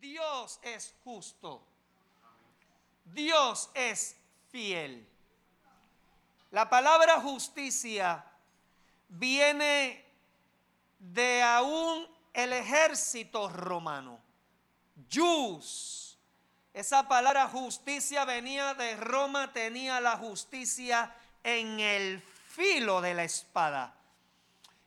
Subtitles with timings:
[0.00, 1.62] Dios es justo.
[3.04, 4.16] Dios es
[4.50, 5.06] fiel.
[6.50, 8.24] La palabra justicia
[9.08, 10.04] viene
[10.98, 14.18] de aún el ejército romano.
[15.12, 16.18] Jus.
[16.72, 23.94] Esa palabra justicia venía de Roma, tenía la justicia en el filo de la espada.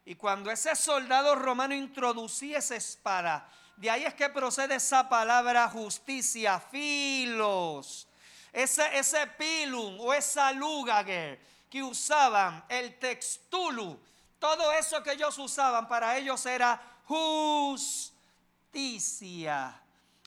[0.05, 3.50] Y cuando ese soldado romano introducía esa espada,
[3.80, 8.09] de ahí es que procede esa palabra justicia, filos.
[8.52, 13.98] Ese, ese pilum o esa lugager que usaban, el textulu,
[14.38, 18.21] todo eso que ellos usaban para ellos era justicia.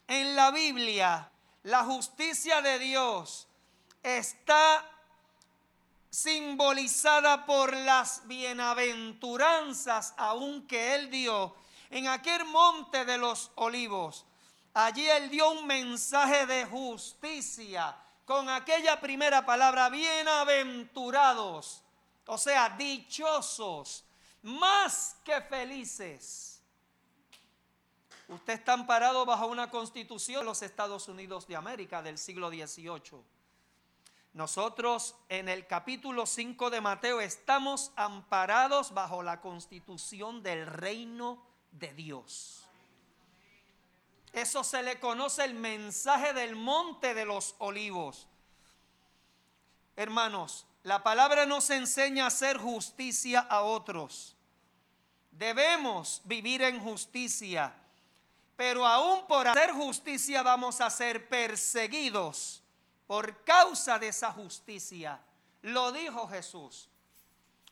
[0.09, 1.31] En la Biblia,
[1.65, 3.47] la justicia de Dios
[4.03, 4.83] está
[6.09, 11.55] simbolizada por las bienaventuranzas aún que Él dio
[11.93, 14.25] en aquel monte de los olivos.
[14.75, 17.95] Allí Él dio un mensaje de justicia
[18.25, 21.85] con aquella primera palabra, bienaventurados,
[22.27, 24.07] o sea, dichosos,
[24.41, 26.63] más que felices.
[28.29, 33.23] Usted está amparado bajo una constitución de los Estados Unidos de América del siglo XVIII.
[34.33, 41.93] Nosotros en el capítulo 5 de Mateo estamos amparados bajo la constitución del reino de
[41.95, 42.65] Dios.
[44.33, 48.29] Eso se le conoce el mensaje del monte de los olivos.
[49.95, 54.37] Hermanos, la palabra nos enseña a hacer justicia a otros.
[55.31, 57.75] Debemos vivir en justicia,
[58.57, 62.63] pero aún por hacer justicia vamos a ser perseguidos
[63.07, 65.21] por causa de esa justicia.
[65.63, 66.89] Lo dijo Jesús.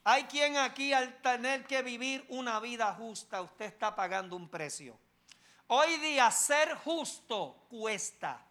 [0.05, 4.99] Hay quien aquí al tener que vivir una vida justa, usted está pagando un precio.
[5.67, 8.45] Hoy día ser justo cuesta.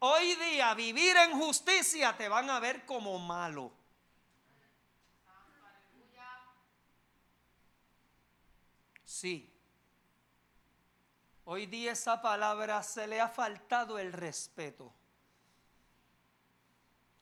[0.00, 3.72] Hoy día vivir en justicia te van a ver como malo.
[9.04, 9.48] Sí.
[11.44, 14.92] Hoy día esa palabra se le ha faltado el respeto.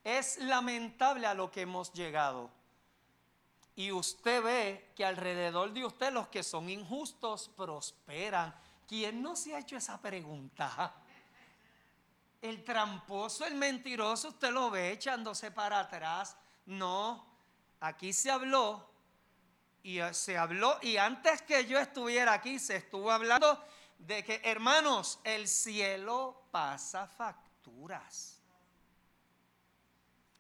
[0.03, 2.59] Es lamentable a lo que hemos llegado.
[3.81, 8.55] Y usted ve que alrededor de usted los que son injustos prosperan
[8.87, 10.93] ¿Quién no se ha hecho esa pregunta?
[12.43, 16.37] El tramposo, el mentiroso, usted lo ve echándose para atrás.
[16.67, 17.25] No,
[17.79, 18.91] aquí se habló
[19.83, 23.65] y eh, se habló y antes que yo estuviera aquí se estuvo hablando
[23.97, 28.41] de que, hermanos, el cielo pasa facturas.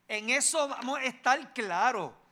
[0.08, 2.29] En eso vamos a estar claro.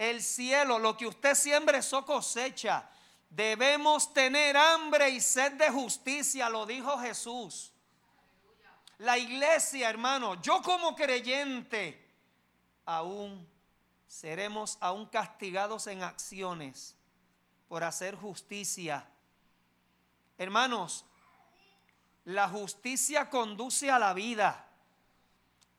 [0.00, 2.88] El cielo, lo que usted siempre eso cosecha.
[3.28, 7.70] Debemos tener hambre y sed de justicia, lo dijo Jesús.
[8.96, 12.02] La iglesia, hermano, yo como creyente,
[12.86, 13.46] aún
[14.08, 16.96] seremos aún castigados en acciones
[17.68, 19.06] por hacer justicia.
[20.38, 21.04] Hermanos,
[22.24, 24.66] la justicia conduce a la vida.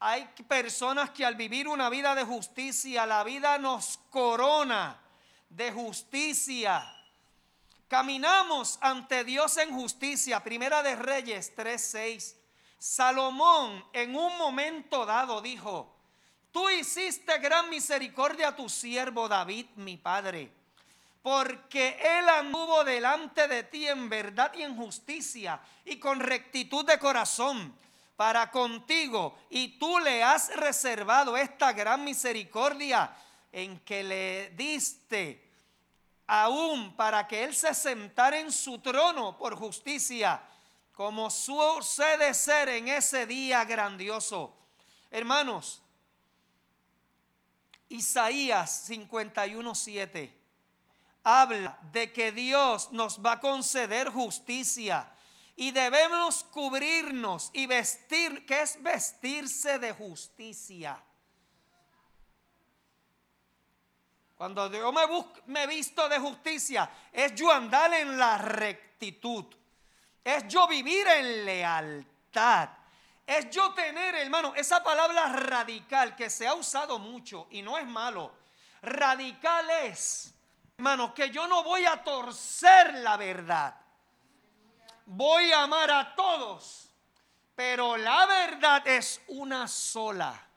[0.04, 5.00] Hay personas que al vivir una vida de justicia, la vida nos corona
[5.48, 6.92] de justicia.
[7.88, 10.44] Caminamos ante Dios en justicia.
[10.44, 12.36] Primera de Reyes 3:6.
[12.80, 15.96] Salomón en un momento dado dijo,
[16.52, 20.52] tú hiciste gran misericordia a tu siervo David, mi padre,
[21.22, 26.98] porque él anduvo delante de ti en verdad y en justicia y con rectitud de
[26.98, 27.80] corazón
[28.22, 33.12] para contigo, y tú le has reservado esta gran misericordia
[33.52, 35.50] en que le diste
[36.28, 40.40] aún para que Él se sentara en su trono por justicia,
[40.94, 44.56] como sucede ser en ese día grandioso.
[45.10, 45.82] Hermanos,
[47.90, 50.32] Isaías 51.7
[51.24, 55.12] habla de que Dios nos va a conceder justicia
[55.56, 61.02] y debemos cubrirnos y vestir, que es vestirse de justicia.
[64.36, 65.04] Cuando yo me,
[65.46, 69.46] me visto de justicia, es yo andar en la rectitud.
[70.24, 72.70] Es yo vivir en lealtad.
[73.26, 77.86] Es yo tener, hermano, esa palabra radical que se ha usado mucho y no es
[77.86, 78.34] malo.
[78.82, 80.34] Radical es,
[80.76, 83.81] hermano, que yo no voy a torcer la verdad.
[85.06, 86.90] Voy a amar a todos,
[87.56, 90.48] pero la verdad es una sola.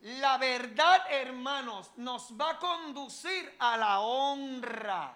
[0.00, 5.14] La verdad, hermanos, nos va a conducir a la honra.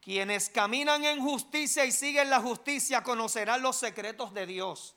[0.00, 4.96] Quienes caminan en justicia y siguen la justicia conocerán los secretos de Dios.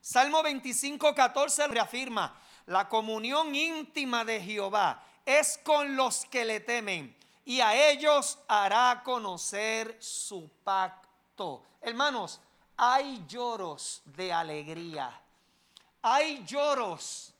[0.00, 7.16] Salmo 25, 14 reafirma, la comunión íntima de Jehová es con los que le temen
[7.44, 11.64] y a ellos hará conocer su pacto.
[11.80, 12.40] Hermanos,
[12.76, 15.20] hay lloros de alegría,
[16.02, 17.34] hay lloros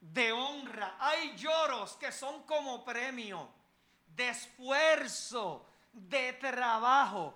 [0.00, 3.48] de honra, hay lloros que son como premio
[4.14, 7.34] de esfuerzo, de trabajo.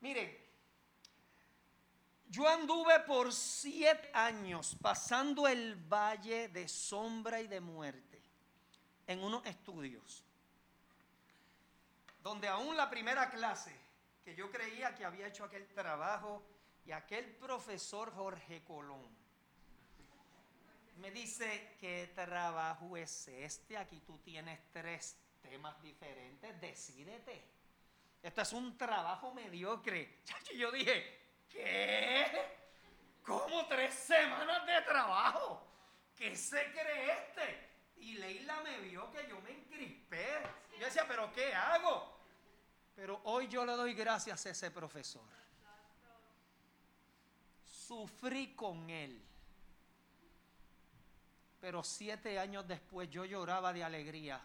[0.00, 0.38] Miren,
[2.28, 8.09] yo anduve por siete años pasando el valle de sombra y de muerte
[9.10, 10.22] en unos estudios,
[12.22, 13.76] donde aún la primera clase,
[14.24, 16.44] que yo creía que había hecho aquel trabajo,
[16.86, 19.04] y aquel profesor Jorge Colón,
[20.98, 23.76] me dice, ¿qué trabajo es este?
[23.76, 27.42] Aquí tú tienes tres temas diferentes, decídete.
[28.22, 30.20] Esto es un trabajo mediocre.
[30.56, 31.18] Yo dije,
[31.48, 32.26] ¿qué?
[33.24, 35.66] ¿Cómo tres semanas de trabajo?
[36.14, 37.69] ¿Qué se cree este?
[38.00, 40.26] Y Leila me vio que yo me encrispé.
[40.78, 42.18] Yo decía, ¿pero qué hago?
[42.96, 45.22] Pero hoy yo le doy gracias a ese profesor.
[47.64, 49.22] Sufrí con él.
[51.60, 54.40] Pero siete años después yo lloraba de alegría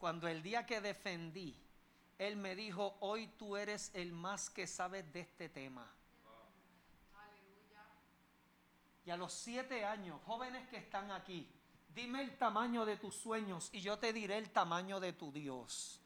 [0.00, 1.54] cuando el día que defendí,
[2.18, 5.86] Él me dijo, hoy tú eres el más que sabes de este tema.
[9.04, 11.46] Y a los siete años, jóvenes que están aquí,
[11.94, 16.00] dime el tamaño de tus sueños y yo te diré el tamaño de tu Dios.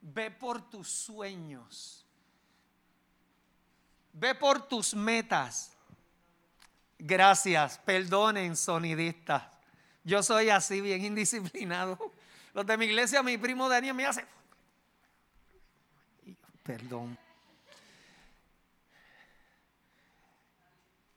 [0.00, 2.04] Ve por tus sueños.
[4.12, 5.72] Ve por tus metas.
[6.98, 9.42] Gracias, perdonen sonidistas.
[10.04, 11.98] Yo soy así, bien indisciplinado.
[12.52, 14.24] Los de mi iglesia, mi primo Daniel me hace.
[16.62, 17.18] Perdón.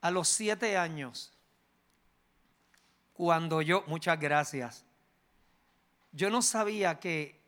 [0.01, 1.36] A los siete años,
[3.17, 4.85] cuando yo, muchas gracias,
[6.11, 7.41] yo no sabía que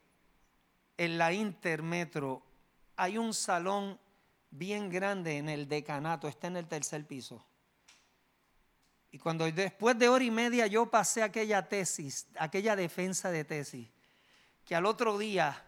[0.98, 2.42] en la Intermetro
[2.95, 4.00] hay un salón
[4.50, 7.45] bien grande en el decanato, está en el tercer piso.
[9.12, 13.88] Y cuando después de hora y media yo pasé aquella tesis, aquella defensa de tesis,
[14.65, 15.63] que al otro día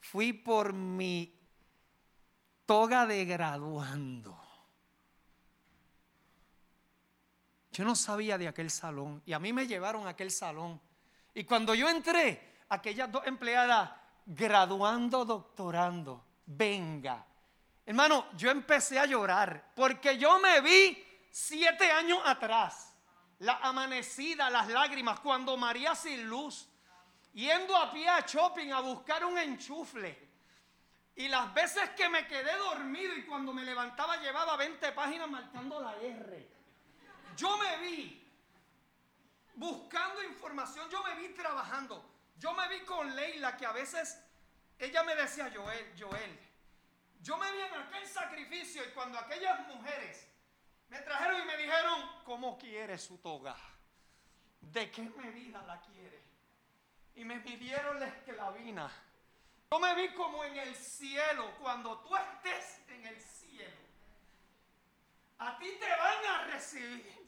[0.00, 1.38] fui por mi
[2.64, 4.41] toga de graduando.
[7.72, 10.80] Yo no sabía de aquel salón y a mí me llevaron a aquel salón.
[11.34, 13.90] Y cuando yo entré, aquellas dos empleadas
[14.26, 17.24] graduando, doctorando, venga.
[17.86, 22.94] Hermano, yo empecé a llorar porque yo me vi siete años atrás,
[23.38, 26.68] la amanecida, las lágrimas, cuando María sin luz,
[27.32, 30.30] yendo a pie a shopping a buscar un enchufle.
[31.16, 35.80] Y las veces que me quedé dormido y cuando me levantaba llevaba 20 páginas marcando
[35.80, 36.61] la R.
[37.36, 38.22] Yo me vi
[39.54, 42.10] buscando información, yo me vi trabajando.
[42.38, 44.18] Yo me vi con Leila que a veces
[44.78, 46.38] ella me decía, Joel, Joel,
[47.20, 50.26] yo me vi en aquel sacrificio y cuando aquellas mujeres
[50.88, 53.56] me trajeron y me dijeron, ¿cómo quiere su toga?
[54.60, 56.20] ¿De qué medida la quiere?
[57.14, 58.90] Y me pidieron la esclavina.
[59.70, 63.76] Yo me vi como en el cielo, cuando tú estés en el cielo.
[65.38, 67.21] A ti te van a recibir.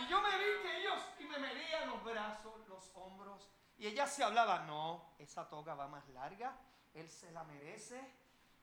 [0.00, 4.06] Y yo me vi que ellos, y me medían los brazos, los hombros, y ella
[4.06, 6.56] se hablaba, no, esa toga va más larga,
[6.94, 8.00] él se la merece.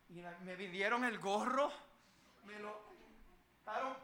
[0.10, 1.72] Y me pidieron el gorro,
[2.46, 2.82] me lo,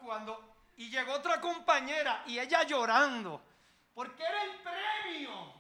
[0.04, 3.42] cuando y llegó otra compañera y ella llorando
[3.94, 5.60] porque era el premio.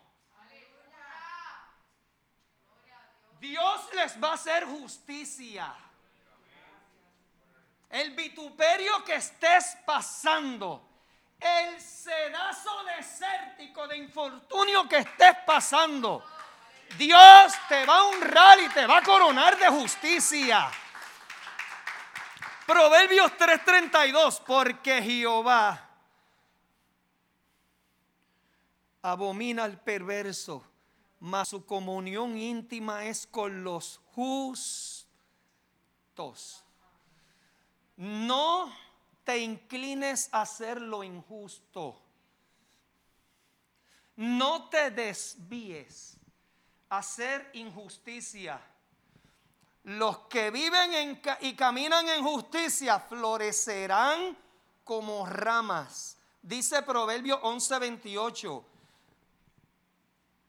[3.39, 5.75] Dios les va a hacer justicia.
[7.89, 10.88] El vituperio que estés pasando,
[11.39, 16.23] el sedazo desértico de infortunio que estés pasando,
[16.97, 20.69] Dios te va a honrar y te va a coronar de justicia.
[22.65, 25.89] Proverbios 3:32, porque Jehová
[29.01, 30.63] abomina al perverso,
[31.19, 35.05] mas su comunión íntima es con los justos.
[37.95, 38.71] No
[39.29, 42.01] te inclines a hacer lo injusto.
[44.15, 46.17] No te desvíes
[46.89, 48.59] a hacer injusticia
[49.83, 54.35] los que viven y caminan en justicia florecerán
[54.83, 56.17] como ramas.
[56.41, 58.65] Dice Proverbio 11:28.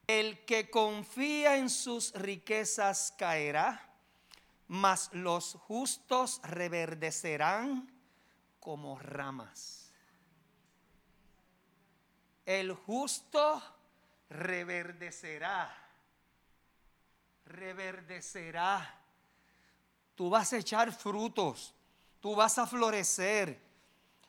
[0.07, 3.93] El que confía en sus riquezas caerá,
[4.67, 7.90] mas los justos reverdecerán
[8.61, 9.91] como ramas.
[12.45, 13.61] El justo
[14.29, 15.75] reverdecerá,
[17.45, 18.99] reverdecerá.
[20.15, 21.73] Tú vas a echar frutos,
[22.21, 23.59] tú vas a florecer.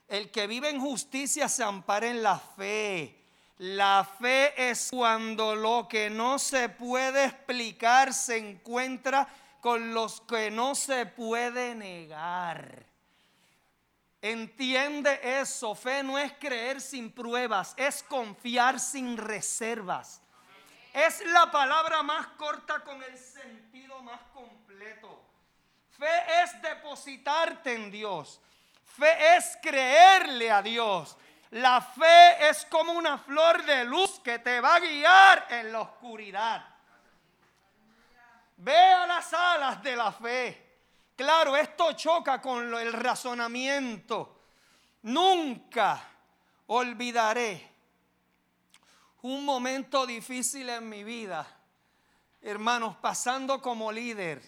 [0.08, 3.18] El que vive en justicia se ampara en la fe.
[3.58, 9.28] La fe es cuando lo que no se puede explicar se encuentra
[9.60, 12.91] con los que no se puede negar.
[14.22, 15.74] Entiende eso.
[15.74, 20.22] Fe no es creer sin pruebas, es confiar sin reservas.
[20.92, 25.24] Es la palabra más corta con el sentido más completo.
[25.98, 28.40] Fe es depositarte en Dios.
[28.84, 31.16] Fe es creerle a Dios.
[31.50, 35.80] La fe es como una flor de luz que te va a guiar en la
[35.80, 36.64] oscuridad.
[38.56, 40.62] Ve a las alas de la fe.
[41.22, 44.40] Claro, esto choca con el razonamiento.
[45.02, 46.02] Nunca
[46.66, 47.70] olvidaré
[49.20, 51.46] un momento difícil en mi vida,
[52.40, 54.42] hermanos, pasando como líder.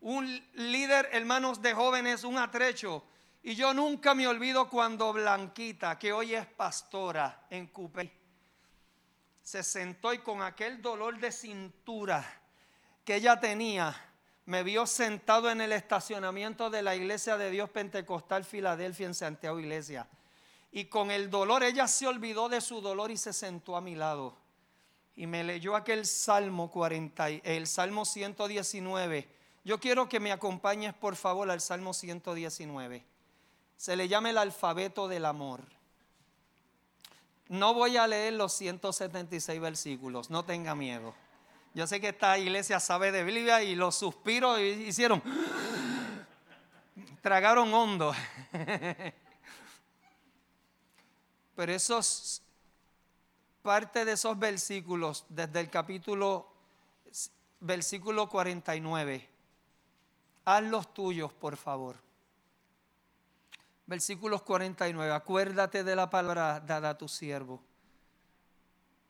[0.00, 3.02] Un líder, hermanos de jóvenes, un atrecho
[3.42, 8.12] y yo nunca me olvido cuando Blanquita, que hoy es pastora en Cupé,
[9.42, 12.24] se sentó y con aquel dolor de cintura
[13.04, 14.05] que ella tenía,
[14.46, 19.60] me vio sentado en el estacionamiento de la iglesia de Dios Pentecostal Filadelfia en Santiago
[19.60, 20.08] Iglesia.
[20.72, 23.94] Y con el dolor ella se olvidó de su dolor y se sentó a mi
[23.94, 24.36] lado.
[25.14, 29.28] Y me leyó aquel Salmo 40, el Salmo 119.
[29.64, 33.16] Yo quiero que me acompañes por favor al Salmo 119
[33.76, 35.62] se le llama el alfabeto del amor.
[37.48, 41.14] No voy a leer los 176 versículos, no tenga miedo.
[41.76, 45.22] Yo sé que esta iglesia sabe de Biblia y los suspiros hicieron,
[47.20, 48.14] tragaron hondo.
[51.54, 52.40] Pero esos,
[53.60, 56.50] parte de esos versículos, desde el capítulo,
[57.60, 59.28] versículo 49,
[60.46, 62.06] haz los tuyos, por favor
[63.86, 67.62] versículos 49, acuérdate de la palabra dada a tu siervo,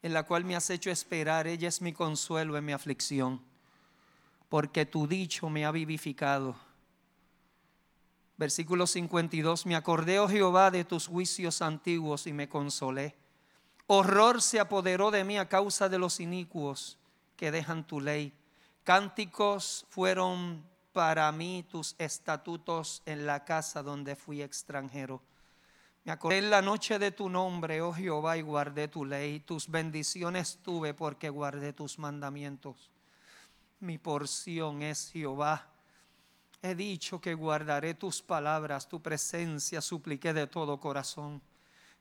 [0.06, 3.42] en la cual me has hecho esperar, ella es mi consuelo en mi aflicción,
[4.48, 6.54] porque tu dicho me ha vivificado.
[8.36, 13.16] Versículo 52, me acordé, oh Jehová, de tus juicios antiguos y me consolé.
[13.88, 16.98] Horror se apoderó de mí a causa de los inicuos
[17.36, 18.32] que dejan tu ley.
[18.84, 25.20] Cánticos fueron para mí tus estatutos en la casa donde fui extranjero.
[26.06, 29.40] Me acordé en la noche de tu nombre, oh Jehová, y guardé tu ley.
[29.40, 32.92] Tus bendiciones tuve porque guardé tus mandamientos.
[33.80, 35.66] Mi porción es Jehová.
[36.62, 41.42] He dicho que guardaré tus palabras, tu presencia supliqué de todo corazón.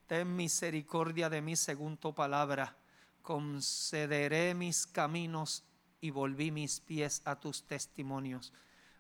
[0.05, 2.77] Ten misericordia de mí según tu palabra.
[3.23, 5.63] Concederé mis caminos
[5.99, 8.53] y volví mis pies a tus testimonios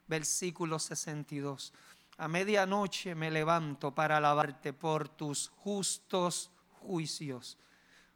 [0.07, 1.73] versículo 62.
[2.17, 6.49] A medianoche me levanto para alabarte por tus justos
[6.81, 7.57] juicios.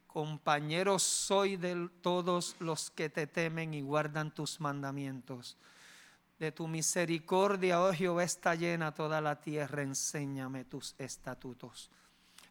[0.06, 5.56] Compañeros soy de todos los que te temen y guardan tus mandamientos.
[6.38, 9.82] De tu misericordia, oh Jehová, está llena toda la tierra.
[9.82, 11.90] Enséñame tus estatutos.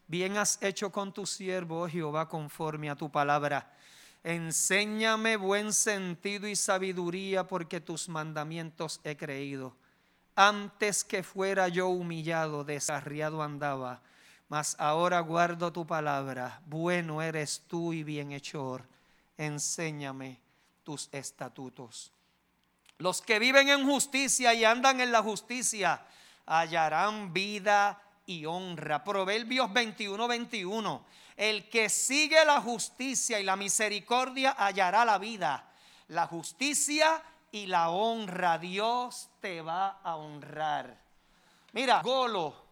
[0.08, 3.76] Bien has hecho con tu siervo, oh Jehová, conforme a tu palabra
[4.24, 9.78] Enséñame buen sentido y sabiduría porque tus mandamientos he creído.
[10.42, 14.00] Antes que fuera yo humillado, desarriado andaba,
[14.48, 16.62] mas ahora guardo tu palabra.
[16.66, 18.86] Bueno eres tú y bienhechor.
[19.38, 20.40] Enséñame
[20.86, 22.14] tus estatutos.
[23.00, 26.06] Los que viven en justicia y andan en la justicia
[26.46, 29.04] hallarán vida y honra.
[29.04, 31.06] Proverbios 21, 21.
[31.36, 35.66] El que sigue la justicia y la misericordia hallará la vida.
[36.08, 38.58] La justicia y la honra.
[38.58, 40.98] Dios te va a honrar.
[41.74, 42.70] Mira, Golo.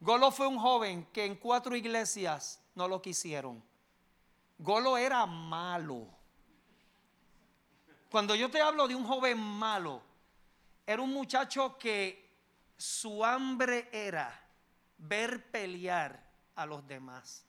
[0.00, 3.62] Golo fue un joven que en cuatro iglesias no lo quisieron.
[4.58, 6.06] Golo era malo.
[8.10, 10.00] Cuando yo te hablo de un joven malo,
[10.86, 12.28] era un muchacho que
[12.76, 14.40] su hambre era
[14.98, 16.18] ver pelear
[16.54, 17.44] a los demás.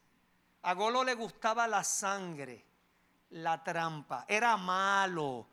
[0.64, 2.66] A Golo le gustaba la sangre,
[3.30, 5.48] la trampa, era malo.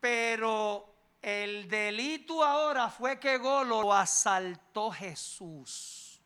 [0.00, 6.20] Pero el delito ahora fue que Golo lo asaltó Jesús.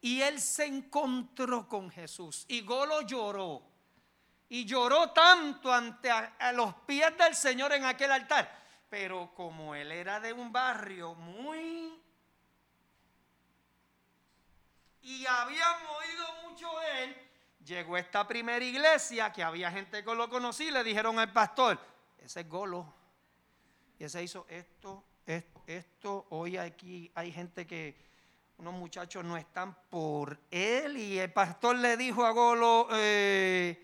[0.00, 2.44] Y él se encontró con Jesús.
[2.48, 3.62] Y Golo lloró.
[4.50, 8.50] y lloró tanto ante a, los pies del Señor en aquel altar.
[8.88, 12.02] Pero como él era de un barrio muy...
[15.02, 17.16] Y habían oído mucho él,
[17.64, 21.78] llegó esta primera iglesia que había gente que lo conocía y le dijeron al pastor,
[22.28, 22.84] ese es golo.
[23.98, 26.26] Y ese hizo esto, esto, esto.
[26.28, 27.96] Hoy aquí hay gente que,
[28.58, 30.98] unos muchachos no están por él.
[30.98, 33.82] Y el pastor le dijo a Golo, eh,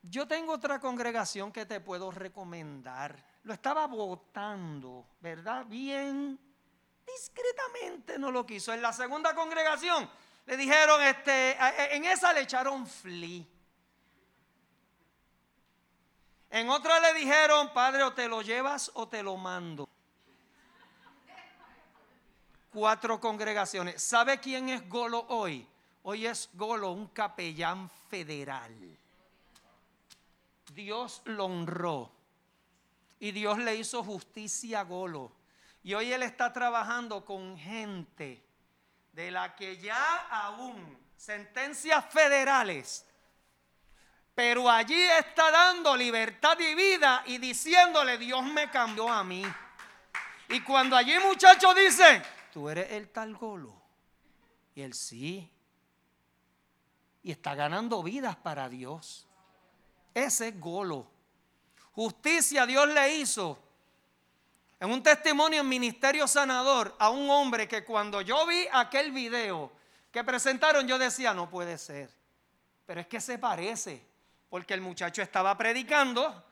[0.00, 3.22] yo tengo otra congregación que te puedo recomendar.
[3.42, 5.66] Lo estaba votando, ¿verdad?
[5.66, 6.40] Bien
[7.06, 8.72] discretamente no lo quiso.
[8.72, 10.08] En la segunda congregación
[10.46, 11.58] le dijeron, este,
[11.94, 13.53] en esa le echaron fli.
[16.54, 19.88] En otra le dijeron, padre, o te lo llevas o te lo mando.
[22.72, 24.00] Cuatro congregaciones.
[24.00, 25.66] ¿Sabe quién es Golo hoy?
[26.04, 28.72] Hoy es Golo, un capellán federal.
[30.72, 32.12] Dios lo honró
[33.18, 35.32] y Dios le hizo justicia a Golo.
[35.82, 38.40] Y hoy él está trabajando con gente
[39.12, 43.04] de la que ya aún sentencias federales,
[44.34, 49.44] pero allí está dando libertad y vida y diciéndole, Dios me cambió a mí.
[50.48, 52.22] Y cuando allí muchachos dicen,
[52.52, 53.74] tú eres el tal Golo,
[54.74, 55.50] y él sí,
[57.24, 59.26] y está ganando vidas para Dios.
[60.12, 61.06] Ese es golo.
[61.92, 63.58] Justicia Dios le hizo.
[64.78, 69.72] En un testimonio en Ministerio Sanador a un hombre que cuando yo vi aquel video
[70.12, 72.10] que presentaron, yo decía, no puede ser.
[72.84, 74.04] Pero es que se parece,
[74.54, 76.44] porque el muchacho estaba predicando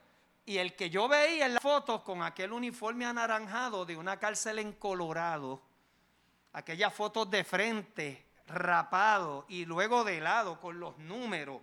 [0.44, 4.59] y el que yo veía en las fotos con aquel uniforme anaranjado de una cárcel
[4.59, 5.62] en Colorado,
[6.52, 11.61] aquellas fotos de frente, rapado y luego de lado con los números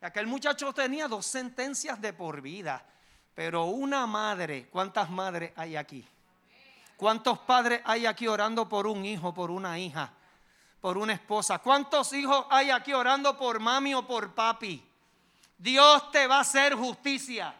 [0.00, 2.84] Aquel muchacho tenía dos sentencias de por vida,
[3.32, 6.04] pero una madre, ¿cuántas madres hay aquí?
[6.96, 10.12] ¿Cuántos padres hay aquí orando por un hijo, por una hija,
[10.80, 11.60] por una esposa?
[11.60, 14.95] ¿Cuántos hijos hay aquí orando por mami o por papi?
[15.58, 17.54] Dios te va a hacer justicia.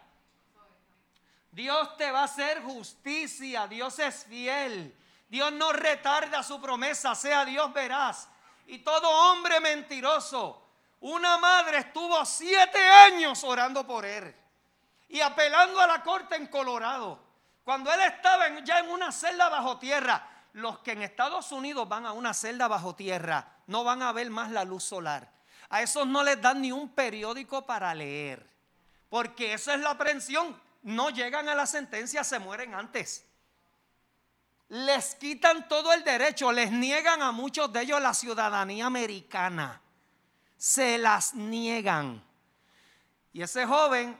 [1.50, 3.66] Dios te va a hacer justicia.
[3.66, 4.94] Dios es fiel.
[5.28, 8.28] Dios no retarda su promesa, sea Dios veraz.
[8.66, 10.66] Y todo hombre mentiroso
[11.00, 14.34] una madre estuvo siete años orando por él
[15.08, 17.20] y apelando a la corte en Colorado.
[17.64, 22.06] Cuando él estaba ya en una celda bajo tierra, los que en Estados Unidos van
[22.06, 25.30] a una celda bajo tierra no van a ver más la luz solar.
[25.68, 28.46] A esos no les dan ni un periódico para leer,
[29.08, 30.60] porque esa es la aprehensión.
[30.82, 33.24] No llegan a la sentencia, se mueren antes.
[34.68, 39.82] Les quitan todo el derecho, les niegan a muchos de ellos la ciudadanía americana
[40.56, 42.22] se las niegan.
[43.32, 44.18] Y ese joven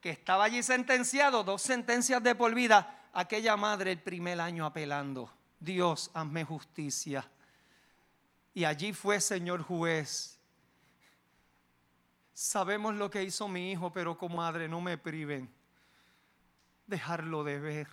[0.00, 5.30] que estaba allí sentenciado, dos sentencias de por vida, aquella madre el primer año apelando,
[5.58, 7.28] Dios, hazme justicia.
[8.54, 10.31] Y allí fue Señor juez.
[12.32, 15.52] Sabemos lo que hizo mi hijo, pero como madre no me priven
[16.86, 17.88] dejarlo de ver.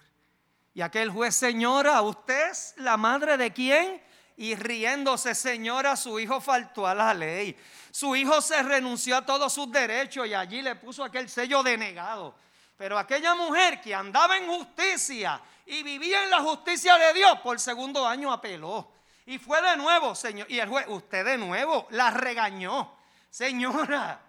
[0.73, 4.02] Y aquel juez, señora, ¿usted es la madre de quién?
[4.39, 7.58] y riéndose, señora, su hijo faltó a la ley.
[7.91, 12.36] Su hijo se renunció a todos sus derechos y allí le puso aquel sello denegado.
[12.78, 17.60] Pero aquella mujer que andaba en justicia y vivía en la justicia de Dios, por
[17.60, 18.93] segundo año apeló.
[19.25, 20.49] Y fue de nuevo, señor.
[20.49, 22.95] Y el juez, usted de nuevo, la regañó.
[23.30, 24.21] Señora,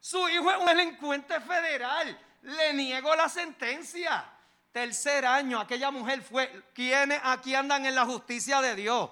[0.00, 2.18] su hijo es un delincuente federal.
[2.42, 4.24] Le niego la sentencia.
[4.72, 6.64] Tercer año, aquella mujer fue.
[6.72, 9.10] ¿Quiénes aquí andan en la justicia de Dios?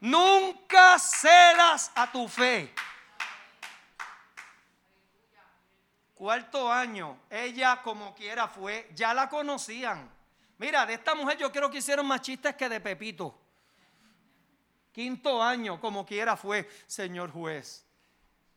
[0.00, 2.72] Nunca cedas a tu fe.
[6.14, 10.10] Cuarto año, ella como quiera fue, ya la conocían.
[10.58, 13.38] Mira, de esta mujer yo quiero que hicieron más chistes que de Pepito.
[14.92, 17.84] Quinto año, como quiera fue, señor juez.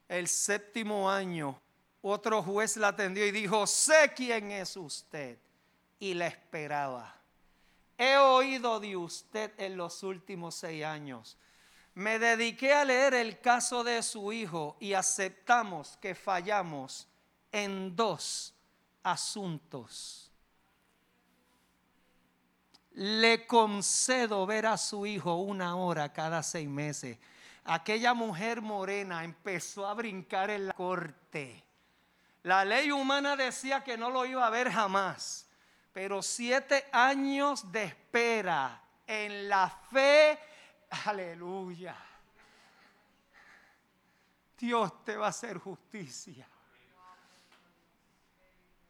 [0.08, 1.62] El séptimo año,
[2.02, 5.38] otro juez la atendió y dijo, sé quién es usted.
[6.00, 7.16] Y la esperaba.
[7.98, 11.38] He oído de usted en los últimos seis años.
[11.96, 17.10] Me dediqué a leer el caso de su hijo y aceptamos que fallamos
[17.52, 18.56] en dos
[19.04, 20.32] asuntos.
[22.92, 27.18] Le concedo ver a su hijo una hora cada seis meses.
[27.66, 31.66] Aquella mujer morena empezó a brincar en la corte.
[32.44, 35.50] La ley humana decía que no lo iba a ver jamás
[36.00, 40.40] pero siete años de espera en la fe,
[41.06, 41.96] aleluya.
[44.58, 46.48] Dios te va a hacer justicia.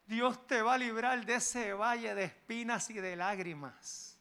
[0.05, 4.17] Dios te va a librar de ese valle de espinas y de lágrimas.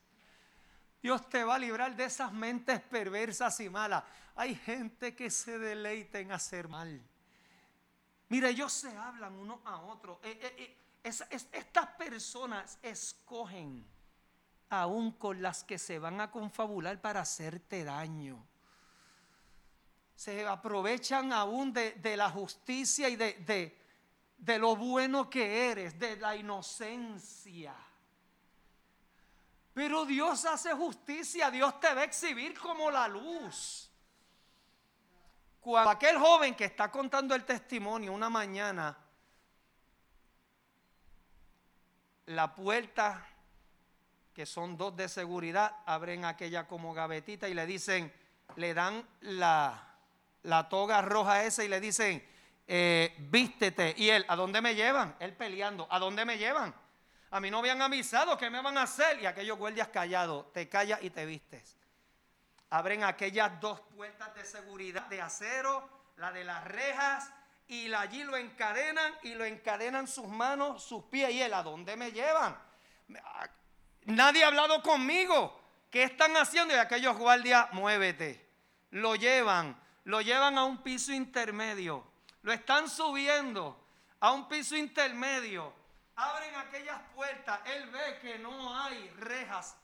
[1.02, 4.04] Dios te va a librar de esas mentes perversas y malas.
[4.34, 7.02] Hay gente que se deleita en hacer mal.
[8.28, 10.20] Mira, ellos se hablan uno a otro.
[10.22, 11.10] Eh, eh, eh,
[11.52, 13.86] estas personas escogen
[14.70, 18.46] aún con las que se van a confabular para hacerte daño.
[20.14, 23.78] Se aprovechan aún de, la justicia y de,
[24.36, 27.74] de lo bueno que eres, de la inocencia.
[29.72, 33.87] Pero Dios hace justicia, Dios te va a exhibir como la luz.
[35.68, 38.96] Cuando aquel joven que está contando el testimonio una mañana,
[42.24, 43.26] la puerta,
[44.32, 48.10] que son dos de seguridad, abren aquella como gavetita y le dicen,
[48.56, 49.94] le dan la,
[50.44, 52.26] la toga roja esa y le dicen,
[52.66, 53.94] eh, vístete.
[53.98, 55.16] Y él, ¿a dónde me llevan?
[55.20, 56.74] Él peleando, ¿a dónde me llevan?
[57.30, 59.20] A mí no me han avisado qué me van a hacer.
[59.20, 61.77] Y aquellos guardias callados, te callas y te vistes.
[62.70, 67.32] Abren aquellas dos puertas de seguridad de acero, la de las rejas,
[67.66, 71.30] y allí lo encadenan y lo encadenan sus manos, sus pies.
[71.30, 72.56] Y él, ¿a dónde me llevan?
[74.04, 75.58] Nadie ha hablado conmigo.
[75.90, 76.74] ¿Qué están haciendo?
[76.74, 78.46] Y aquellos guardias, muévete.
[78.90, 82.08] Lo llevan, lo llevan a un piso intermedio
[82.42, 83.84] lo están subiendo
[84.20, 85.72] a un piso intermedio.
[86.16, 87.60] Abren aquellas puertas.
[87.66, 89.76] Él ve que no hay rejas.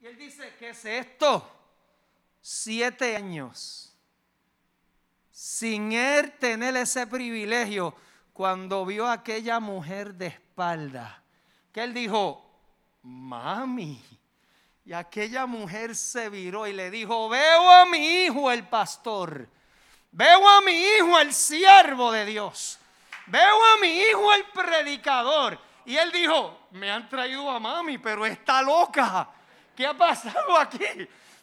[0.00, 1.63] Y él dice, ¿qué es esto?
[2.46, 3.96] Siete años.
[5.30, 7.96] Sin él tener ese privilegio,
[8.34, 11.22] cuando vio a aquella mujer de espalda,
[11.72, 12.44] que él dijo,
[13.00, 13.98] mami.
[14.84, 19.48] Y aquella mujer se viró y le dijo, veo a mi hijo el pastor
[20.12, 22.78] Veo a mi hijo el siervo de Dios.
[23.26, 25.58] Veo a mi hijo el predicador.
[25.86, 29.28] Y él dijo, me han traído a mami, pero está loca.
[29.74, 30.84] ¿Qué ha pasado aquí?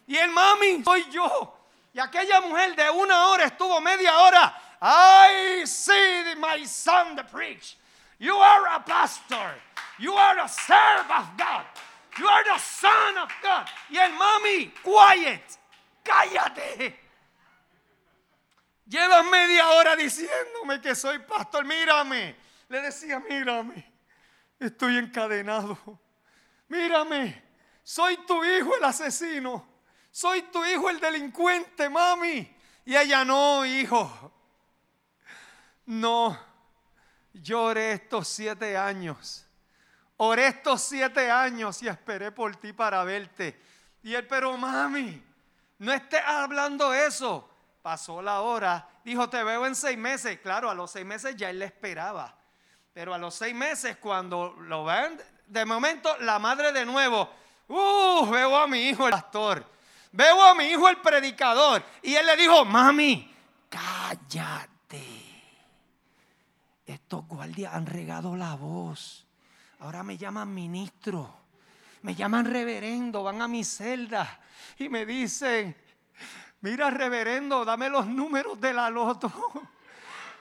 [0.07, 1.57] Y el mami soy yo.
[1.93, 4.53] Y aquella mujer de una hora estuvo media hora.
[4.81, 7.77] I see my son to preach.
[8.17, 9.55] You are a pastor.
[9.99, 11.65] You are a servant of God.
[12.17, 13.67] You are the son of God.
[13.89, 15.57] Y el mami, quiet.
[16.03, 16.95] Cállate.
[18.87, 21.63] Llevas media hora diciéndome que soy pastor.
[21.63, 22.35] Mírame.
[22.69, 23.85] Le decía, mírame.
[24.59, 25.77] Estoy encadenado.
[26.67, 27.43] Mírame.
[27.83, 29.70] Soy tu hijo el asesino.
[30.11, 32.55] Soy tu hijo el delincuente, mami.
[32.85, 34.31] Y ella no, hijo.
[35.85, 36.37] No.
[37.33, 39.45] Lloré estos siete años.
[40.17, 43.59] Oré estos siete años y esperé por ti para verte.
[44.03, 45.23] Y él, pero mami,
[45.79, 47.49] no estés hablando eso.
[47.81, 50.39] Pasó la hora, dijo, te veo en seis meses.
[50.41, 52.35] Claro, a los seis meses ya él le esperaba.
[52.93, 57.27] Pero a los seis meses, cuando lo ven, de momento la madre de nuevo,
[57.69, 59.65] uh, veo a mi hijo el pastor,
[60.11, 61.83] veo a mi hijo el predicador.
[62.01, 63.33] Y él le dijo, mami,
[63.69, 65.05] cállate.
[66.85, 69.25] Estos guardias han regado la voz.
[69.79, 71.33] Ahora me llaman ministro,
[72.03, 74.39] me llaman reverendo, van a mi celda
[74.77, 75.75] y me dicen,
[76.61, 79.31] Mira, reverendo, dame los números de la loto.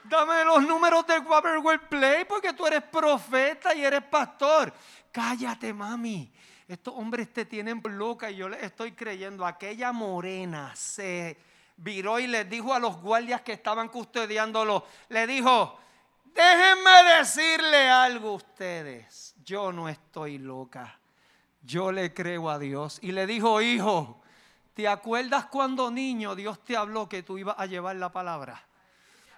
[0.03, 4.73] Dame los números de World Play porque tú eres profeta y eres pastor.
[5.11, 6.31] Cállate, mami.
[6.71, 9.45] Estos hombres te tienen loca y yo les estoy creyendo.
[9.45, 11.37] Aquella morena se
[11.77, 15.79] viró y les dijo a los guardias que estaban custodiándolo, le dijo,
[16.25, 19.35] déjenme decirle algo a ustedes.
[19.43, 20.99] Yo no estoy loca.
[21.61, 22.99] Yo le creo a Dios.
[23.01, 24.21] Y le dijo, hijo,
[24.73, 28.63] ¿Te acuerdas cuando niño Dios te habló que tú ibas a llevar la palabra?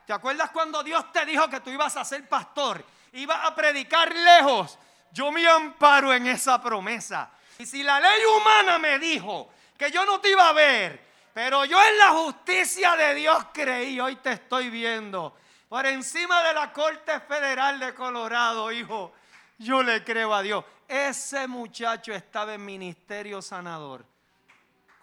[0.06, 2.86] ¿Te acuerdas cuando Dios te dijo que tú ibas a ser pastor?
[3.14, 4.78] Ibas a predicar lejos.
[5.14, 7.32] Yo me amparo en esa promesa.
[7.60, 11.00] Y si la ley humana me dijo que yo no te iba a ver,
[11.34, 15.38] pero yo en la justicia de Dios creí, hoy te estoy viendo.
[15.70, 19.14] Por encima de la Corte Federal de Colorado, hijo,
[19.60, 20.66] yo le creo a Dios.
[20.88, 24.04] Ese muchacho estaba en ministerio sanador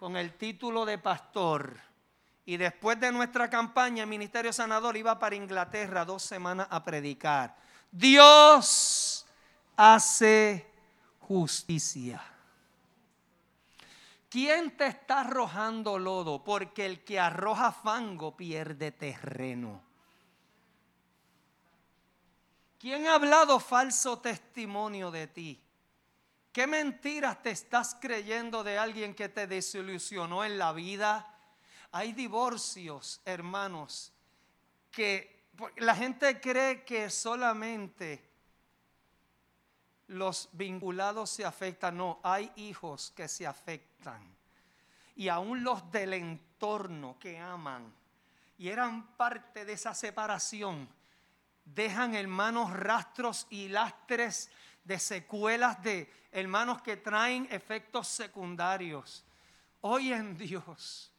[0.01, 1.77] con el título de pastor.
[2.47, 7.55] Y después de nuestra campaña, el Ministerio Sanador iba para Inglaterra dos semanas a predicar.
[7.93, 9.10] Dios
[9.77, 10.67] hace
[11.21, 12.23] justicia.
[14.29, 16.45] ¿Quién te está arrojando lodo?
[16.45, 19.83] Porque el que arroja fango pierde terreno.
[22.79, 25.61] ¿Quién ha hablado falso testimonio de ti?
[26.53, 31.37] ¿Qué mentiras te estás creyendo de alguien que te desilusionó en la vida?
[31.93, 34.13] Hay divorcios, hermanos,
[34.91, 38.30] que la gente cree que solamente
[40.11, 44.21] los vinculados se afectan, no, hay hijos que se afectan.
[45.17, 47.93] Y aún los del entorno que aman
[48.59, 50.89] y eran parte de esa separación,
[51.65, 54.51] dejan hermanos rastros y lastres
[54.85, 59.25] de secuelas de hermanos que traen efectos secundarios.
[59.83, 61.13] Hoy en Dios,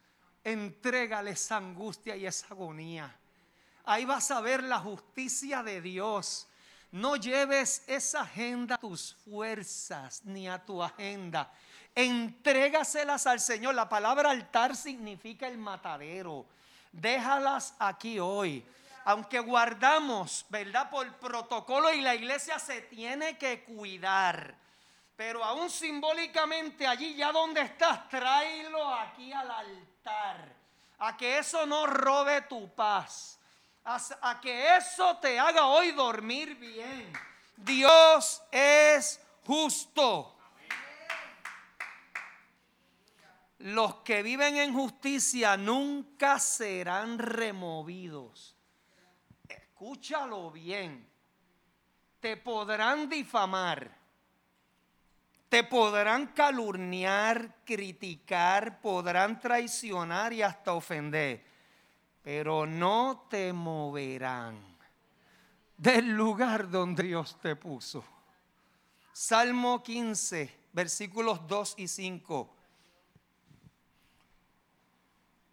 [0.44, 3.16] entrégale esa angustia y esa agonía.
[3.86, 6.48] Ahí vas a ver la justicia de Dios.
[6.92, 11.50] No lleves esa agenda a tus fuerzas ni a tu agenda.
[11.96, 13.76] Entrégaselas al Señor.
[13.76, 16.46] La palabra altar significa el matadero.
[16.92, 18.66] Déjalas aquí hoy.
[19.06, 20.90] Aunque guardamos, ¿verdad?
[20.90, 24.54] Por protocolo y la iglesia se tiene que cuidar.
[25.16, 30.54] Pero aún simbólicamente allí ya donde estás, tráelo aquí al altar.
[31.00, 33.40] A que eso no robe tu paz
[33.84, 37.12] a, que eso te haga hoy dormir bien.
[37.58, 40.38] Dios es justo.
[43.60, 48.56] Los que viven en justicia nunca serán removidos.
[49.48, 51.08] Escúchalo bien.
[52.20, 54.00] Te podrán difamar.
[55.48, 61.51] Te podrán calurniar, criticar, podrán traicionar y hasta ofender
[62.24, 64.72] pero no te moverán
[65.78, 68.04] del lugar donde Dios te puso.
[69.12, 72.56] Salmo 15, versículos 2 y 5.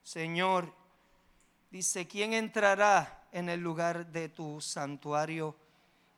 [0.03, 0.75] Señor,
[1.71, 5.57] dice, ¿quién entrará en el lugar de tu santuario?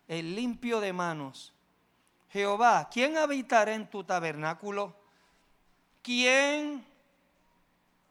[0.08, 1.54] El limpio de manos.
[2.30, 4.96] Jehová, ¿quién habitará en tu tabernáculo?
[6.02, 6.84] ¿Quién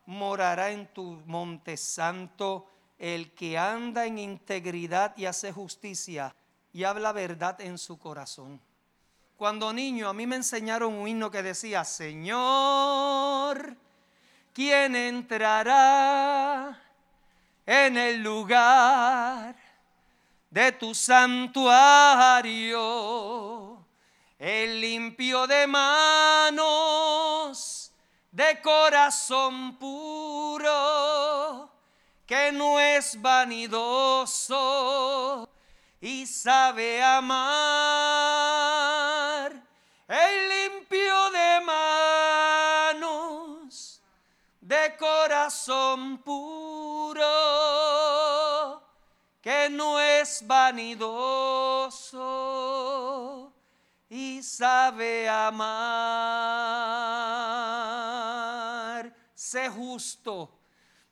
[0.09, 2.67] morará en tu monte santo
[2.97, 6.35] el que anda en integridad y hace justicia
[6.73, 8.59] y habla verdad en su corazón.
[9.37, 13.77] Cuando niño a mí me enseñaron un himno que decía, Señor,
[14.51, 16.81] ¿quién entrará
[17.67, 19.55] en el lugar
[20.49, 21.45] de tu santuario?
[24.39, 27.28] El limpio de manos
[28.31, 31.69] de corazón puro,
[32.25, 34.57] que no es vanidoso
[35.99, 37.41] y sabe amar,
[40.07, 41.59] el limpio de
[42.95, 44.01] manos,
[44.61, 47.25] de corazón puro,
[49.41, 51.09] que no es vanidoso
[54.09, 57.18] y sabe amar
[59.39, 60.59] sé justo,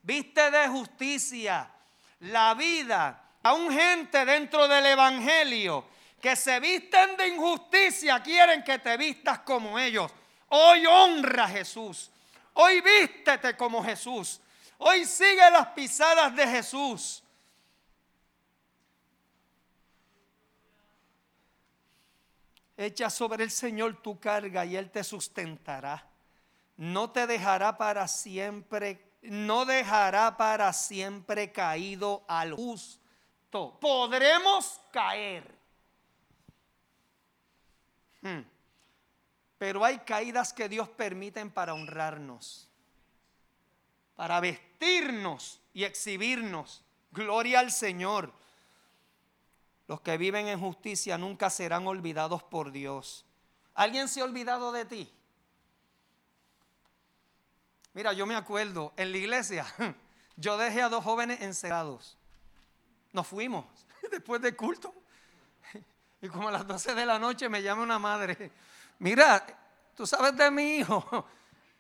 [0.02, 1.72] viste de justicia,
[2.20, 5.86] la vida, a un gente dentro del Evangelio
[6.22, 10.12] que se visten de injusticia, quieren que te vistas como ellos.
[10.50, 12.12] Hoy honra a Jesús,
[12.56, 14.42] hoy vístete como Jesús,
[14.80, 17.24] hoy sigue las pisadas de Jesús.
[22.76, 26.06] Echa sobre el Señor tu carga y Él te sustentará
[26.78, 33.78] no te dejará para siempre, no dejará para siempre caído al justo.
[33.82, 35.58] Podremos caer.
[38.22, 38.42] Hmm.
[39.58, 42.70] Pero hay caídas que Dios permite para honrarnos,
[44.16, 46.84] para vestirnos y exhibirnos.
[47.12, 48.32] Gloria al Señor.
[49.88, 53.26] Los que viven en justicia nunca serán olvidados por Dios.
[53.74, 55.17] ¿Alguien se ha olvidado de ti?
[57.98, 59.66] Mira, yo me acuerdo, en la iglesia,
[60.36, 62.16] yo dejé a dos jóvenes encerrados.
[63.12, 63.66] Nos fuimos
[64.12, 64.94] después del culto.
[66.22, 68.52] Y como a las 12 de la noche me llama una madre.
[69.00, 69.44] Mira,
[69.96, 71.28] tú sabes de mi hijo.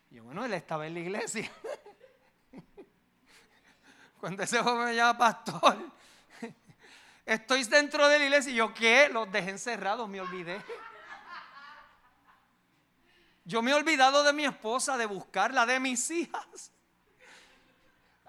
[0.09, 1.51] Y yo, bueno, él estaba en la iglesia.
[4.19, 5.77] Cuando ese joven me llama pastor,
[7.27, 9.07] estoy dentro de la iglesia y yo, ¿qué?
[9.09, 10.63] Los dejé encerrados, me olvidé.
[13.47, 16.69] Yo me he olvidado de mi esposa, de buscarla, de mis hijas.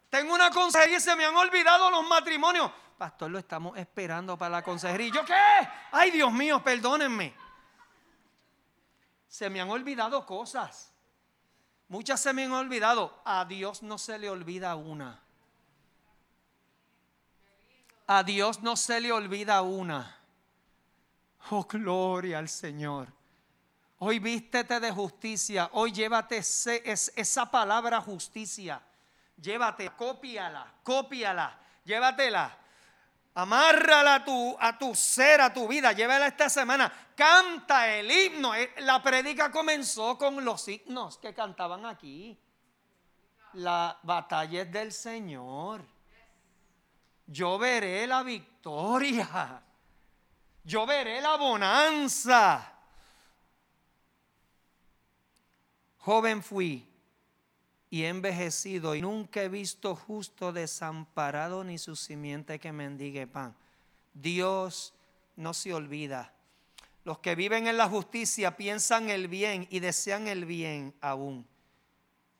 [0.08, 2.70] Tengo una consejería y se me han olvidado los matrimonios.
[2.96, 5.12] Pastor, lo estamos esperando para la consejería.
[5.12, 5.34] ¿Yo qué?
[5.90, 7.34] Ay, Dios mío, perdónenme.
[9.26, 10.92] Se me han olvidado cosas.
[11.88, 13.20] Muchas se me han olvidado.
[13.24, 15.20] A Dios no se le olvida una.
[18.06, 20.16] A Dios no se le olvida una.
[21.50, 23.17] Oh, gloria al Señor.
[24.00, 25.70] Hoy vístete de justicia.
[25.72, 28.80] Hoy llévate esa palabra justicia.
[29.36, 32.56] Llévate, cópiala, cópiala, llévatela.
[33.34, 35.92] Amárrala a tu, a tu ser, a tu vida.
[35.92, 36.92] Llévala esta semana.
[37.14, 38.54] Canta el himno.
[38.54, 42.36] Eh, la prédica comenzó con los himnos que cantaban aquí.
[43.54, 45.84] La batalla es del Señor.
[47.26, 49.62] Yo veré la victoria.
[50.64, 52.77] Yo veré la bonanza.
[56.08, 56.86] Joven fui
[57.90, 63.54] y he envejecido y nunca he visto justo desamparado ni su simiente que mendigue pan.
[64.14, 64.94] Dios
[65.36, 66.32] no se olvida.
[67.04, 71.46] Los que viven en la justicia piensan el bien y desean el bien aún.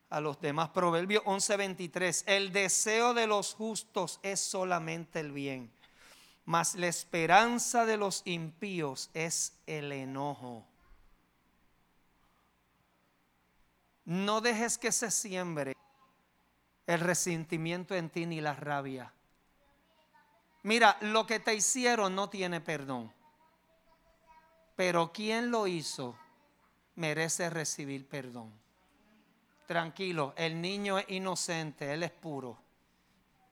[0.09, 5.71] A los demás, Proverbios 11:23, el deseo de los justos es solamente el bien,
[6.47, 10.65] mas la esperanza de los impíos es el enojo.
[14.09, 15.77] No dejes que se siembre
[16.87, 19.13] el resentimiento en ti ni la rabia.
[20.63, 23.13] Mira, lo que te hicieron no tiene perdón.
[24.77, 26.19] Pero quien lo hizo
[26.95, 28.51] merece recibir perdón.
[29.67, 32.59] Tranquilo, el niño es inocente, él es puro.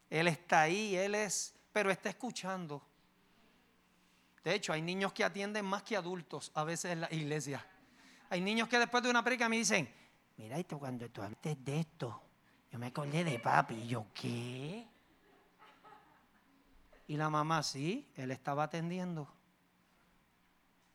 [0.08, 2.80] Él está ahí, él es, pero está escuchando.
[4.42, 7.62] De hecho, hay niños que atienden más que adultos a veces en la iglesia.
[8.30, 10.05] Hay niños que después de una predica me dicen,
[10.36, 12.22] mira esto cuando tú hablaste de esto,
[12.70, 13.74] yo me acordé de papi.
[13.74, 14.86] Y yo, ¿qué?
[17.08, 19.28] Y la mamá, sí, él estaba atendiendo.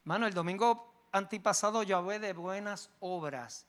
[0.03, 3.65] Mano, el domingo antipasado yo hablé de buenas obras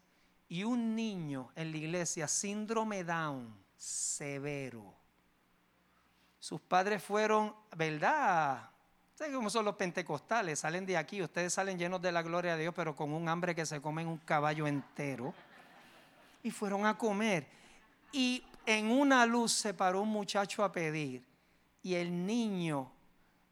[0.48, 4.94] y un niño en la iglesia, síndrome Down, severo.
[6.38, 8.68] Sus padres fueron, ¿verdad?
[9.14, 10.58] ¿Saben cómo son los pentecostales?
[10.58, 13.54] Salen de aquí, ustedes salen llenos de la gloria de Dios, pero con un hambre
[13.54, 15.32] que se comen un caballo entero
[16.42, 17.48] y fueron a comer.
[18.12, 21.26] Y en una luz se paró un muchacho a pedir
[21.82, 22.92] y el niño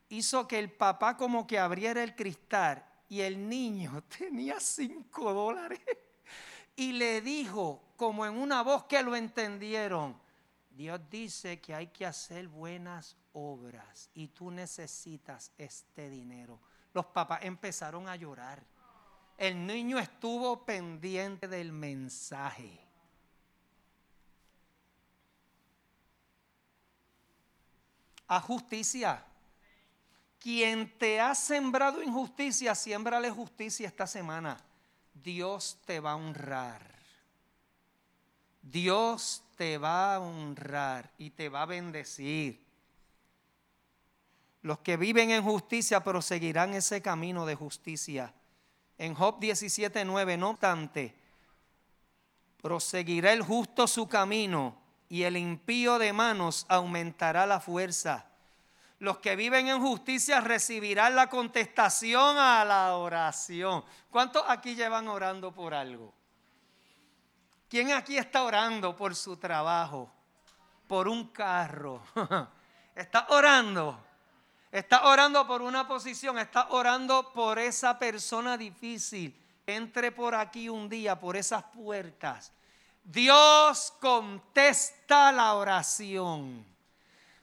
[0.08, 5.80] hizo que el papá como que abriera el cristal y el niño tenía cinco dólares
[6.76, 10.18] y le dijo como en una voz que lo entendieron,
[10.70, 16.58] Dios dice que hay que hacer buenas obras y tú necesitas este dinero.
[16.94, 18.64] Los papás empezaron a llorar.
[19.40, 22.78] El niño estuvo pendiente del mensaje.
[28.28, 29.24] A justicia.
[30.38, 34.62] Quien te ha sembrado injusticia, siémbrale justicia esta semana.
[35.14, 36.82] Dios te va a honrar.
[38.60, 42.62] Dios te va a honrar y te va a bendecir.
[44.60, 48.34] Los que viven en justicia proseguirán ese camino de justicia.
[49.00, 51.14] En Job 17:9, no obstante,
[52.60, 54.76] proseguirá el justo su camino
[55.08, 58.26] y el impío de manos aumentará la fuerza.
[58.98, 63.82] Los que viven en justicia recibirán la contestación a la oración.
[64.10, 66.12] ¿Cuántos aquí llevan orando por algo?
[67.70, 70.12] ¿Quién aquí está orando por su trabajo?
[70.86, 72.02] Por un carro.
[72.94, 73.98] ¿Está orando?
[74.70, 79.36] Está orando por una posición, está orando por esa persona difícil.
[79.66, 82.52] Entre por aquí un día, por esas puertas.
[83.04, 86.64] Dios contesta la oración.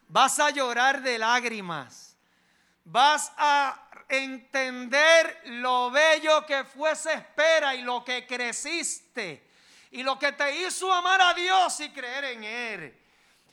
[0.08, 2.16] Vas a llorar de lágrimas.
[2.84, 9.46] Vas a entender lo bello que fuese espera y lo que creciste
[9.92, 12.98] y lo que te hizo amar a Dios y creer en Él.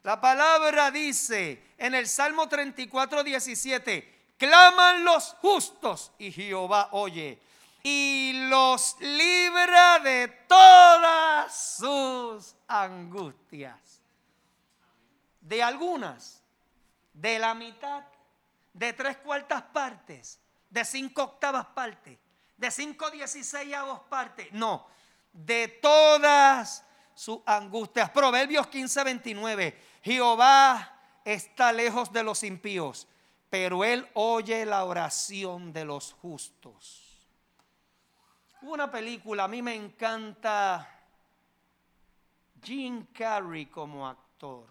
[0.04, 7.40] La palabra dice en el Salmo 34, 17, claman los justos y Jehová oye
[7.82, 14.02] y los libra de todas sus angustias.
[15.40, 16.42] De algunas,
[17.14, 18.04] de la mitad,
[18.74, 20.38] de tres cuartas partes,
[20.68, 22.18] de cinco octavas partes,
[22.58, 24.52] de cinco dieciséisavos partes.
[24.52, 24.86] No,
[25.32, 28.10] de todas sus angustias.
[28.10, 29.93] Proverbios 15, 29.
[30.05, 33.09] Jehová está lejos de los impíos,
[33.48, 37.27] pero Él oye la oración de los justos.
[38.61, 40.87] Una película, a mí me encanta
[42.63, 44.67] Jim Carrey como actor.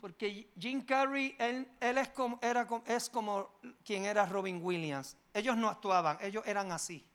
[0.00, 3.50] Porque Jim Carrey, él, es, como, era, es como
[3.84, 5.14] quien era Robin Williams.
[5.34, 7.06] Ellos no actuaban, ellos eran así.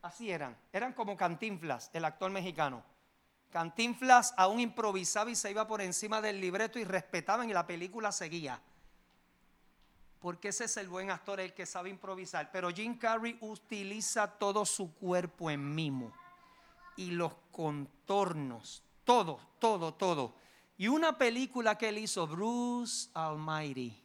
[0.00, 0.56] Así eran.
[0.72, 2.89] Eran como Cantinflas, el actor mexicano.
[3.50, 8.12] Cantinflas aún improvisaba y se iba por encima del libreto y respetaban y la película
[8.12, 8.60] seguía.
[10.20, 12.50] Porque ese es el buen actor, el que sabe improvisar.
[12.52, 16.12] Pero Jim Carrey utiliza todo su cuerpo en mimo
[16.96, 20.34] y los contornos, todo, todo, todo.
[20.76, 24.00] Y una película que él hizo, Bruce Almighty,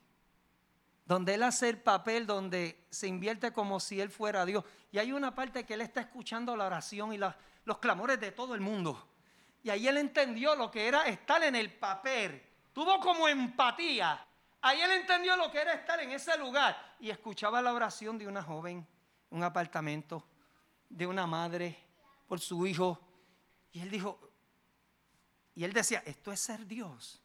[1.05, 4.63] donde él hace el papel donde se invierte como si él fuera Dios.
[4.91, 8.55] Y hay una parte que él está escuchando la oración y los clamores de todo
[8.55, 9.05] el mundo.
[9.65, 12.39] Y ahí él entendió lo que era estar en el papel.
[12.71, 14.23] Tuvo como empatía.
[14.61, 16.95] Ahí él entendió lo que era estar en ese lugar.
[16.99, 18.85] Y escuchaba la oración de una joven,
[19.31, 20.23] un apartamento,
[20.87, 21.79] de una madre
[22.27, 22.99] por su hijo.
[23.71, 24.19] Y él dijo,
[25.55, 27.19] y él decía, esto es ser Dios.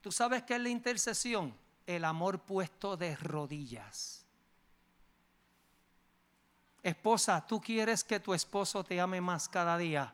[0.00, 1.56] ¿Tú sabes qué es la intercesión?
[1.86, 4.21] El amor puesto de rodillas.
[6.82, 10.12] Esposa, tú quieres que tu esposo te ame más cada día.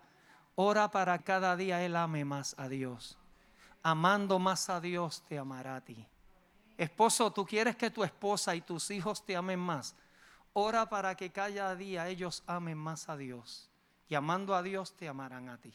[0.54, 3.16] Ora para cada día él ame más a Dios.
[3.82, 6.06] Amando más a Dios te amará a ti.
[6.76, 9.96] Esposo, tú quieres que tu esposa y tus hijos te amen más.
[10.52, 13.70] Ora para que cada día ellos amen más a Dios.
[14.08, 15.72] Y amando a Dios te amarán a ti.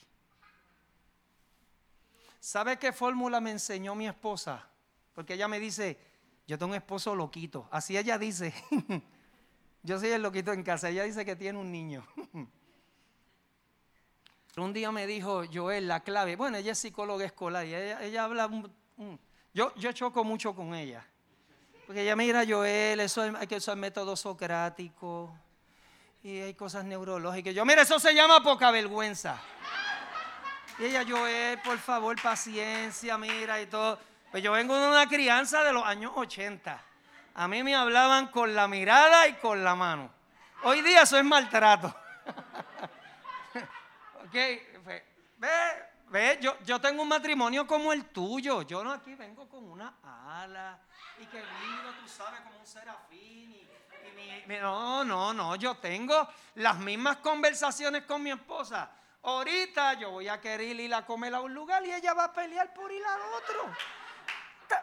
[2.39, 4.67] ¿Sabe qué fórmula me enseñó mi esposa?
[5.15, 5.97] Porque ella me dice,
[6.45, 7.67] yo tengo un esposo loquito.
[7.71, 8.53] Así ella dice.
[9.83, 10.89] yo soy el loquito en casa.
[10.89, 12.07] Ella dice que tiene un niño.
[14.57, 16.35] un día me dijo, Joel, la clave.
[16.35, 18.49] Bueno, ella es psicóloga escolar y ella, habla...
[19.53, 21.05] yo, yo choco mucho con ella.
[21.85, 25.35] Porque ella mira, Joel, eso hay que usar método socrático
[26.23, 27.53] y hay cosas neurológicas.
[27.53, 29.37] Yo, mira, eso se llama poca vergüenza.
[30.79, 33.99] Y ella, Joel, por favor, paciencia, mira y todo.
[34.31, 36.92] Pues yo vengo de una crianza de los años 80.
[37.35, 40.11] A mí me hablaban con la mirada y con la mano.
[40.63, 41.87] Hoy día eso es maltrato.
[44.25, 45.03] ok, ve,
[46.07, 48.61] ve, yo, yo tengo un matrimonio como el tuyo.
[48.61, 50.79] Yo no aquí vengo con una ala
[51.19, 53.67] y que vivo, tú sabes, como un serafín.
[54.61, 58.91] no, no, no, yo tengo las mismas conversaciones con mi esposa
[59.23, 62.33] Ahorita yo voy a querer ir a comer a un lugar y ella va a
[62.33, 63.73] pelear por ir al otro.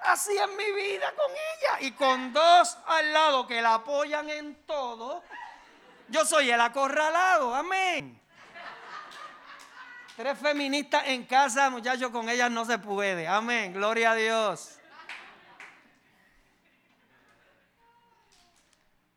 [0.04, 1.86] Así es mi vida con ella.
[1.86, 5.22] Y con dos al lado que la apoyan en todo,
[6.08, 7.54] yo soy el acorralado.
[7.54, 8.20] Amén.
[10.16, 13.26] Tres feministas en casa, muchachos, con ellas no se puede.
[13.26, 13.72] Amén.
[13.72, 14.78] Gloria a Dios.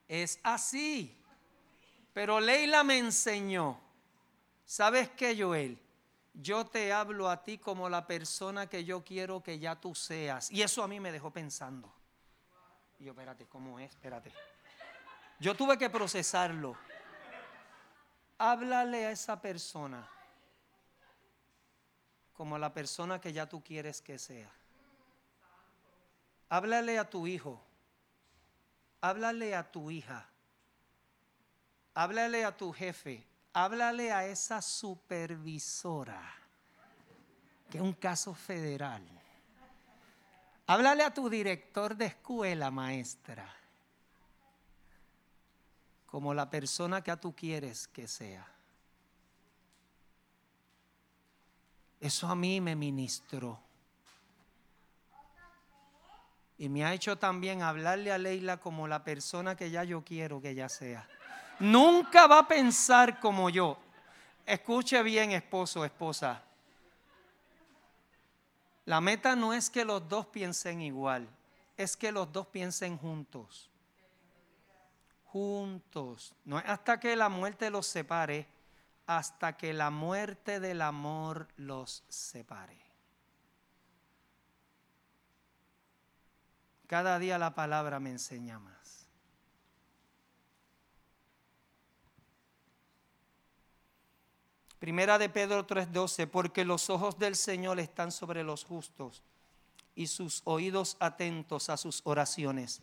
[0.08, 1.20] Es así.
[2.14, 3.84] Pero Leila me enseñó
[4.66, 5.78] ¿Sabes qué, Joel?
[6.34, 10.50] Yo te hablo a ti como la persona que yo quiero que ya tú seas.
[10.52, 11.94] Y eso a mí me dejó pensando.
[12.98, 13.92] Y yo, espérate, ¿cómo es?
[13.92, 14.34] Espérate.
[15.40, 16.76] Yo tuve que procesarlo.
[18.40, 20.10] Háblale a esa persona
[22.34, 24.52] como la persona que ya tú quieres que sea.
[26.50, 27.64] Háblale a tu hijo.
[29.02, 30.28] Háblale a tu hija.
[31.94, 36.22] Háblale a tu jefe háblale a esa supervisora,
[37.70, 39.04] que es un caso federal.
[40.66, 43.48] Háblale a tu director de escuela, maestra,
[46.08, 48.48] como la persona que tú quieres que sea.
[52.00, 53.60] Eso a mí me ministró.
[56.58, 60.42] Y me ha hecho también hablarle a Leila como la persona que ya yo quiero
[60.42, 61.08] que ella sea.
[61.60, 63.78] Nunca va a pensar como yo.
[64.46, 66.44] Escuche bien, esposo, esposa.
[68.86, 71.28] La meta no es que los dos piensen igual,
[71.78, 73.70] es que los dos piensen juntos.
[75.26, 76.34] Juntos.
[76.44, 78.46] No es hasta que la muerte los separe,
[79.08, 82.78] hasta que la muerte del amor los separe.
[86.88, 88.73] Cada día la palabra me enseña más.
[94.84, 99.24] Primera de Pedro 3:12, porque los ojos del Señor están sobre los justos
[99.96, 102.82] y sus oídos atentos a sus oraciones.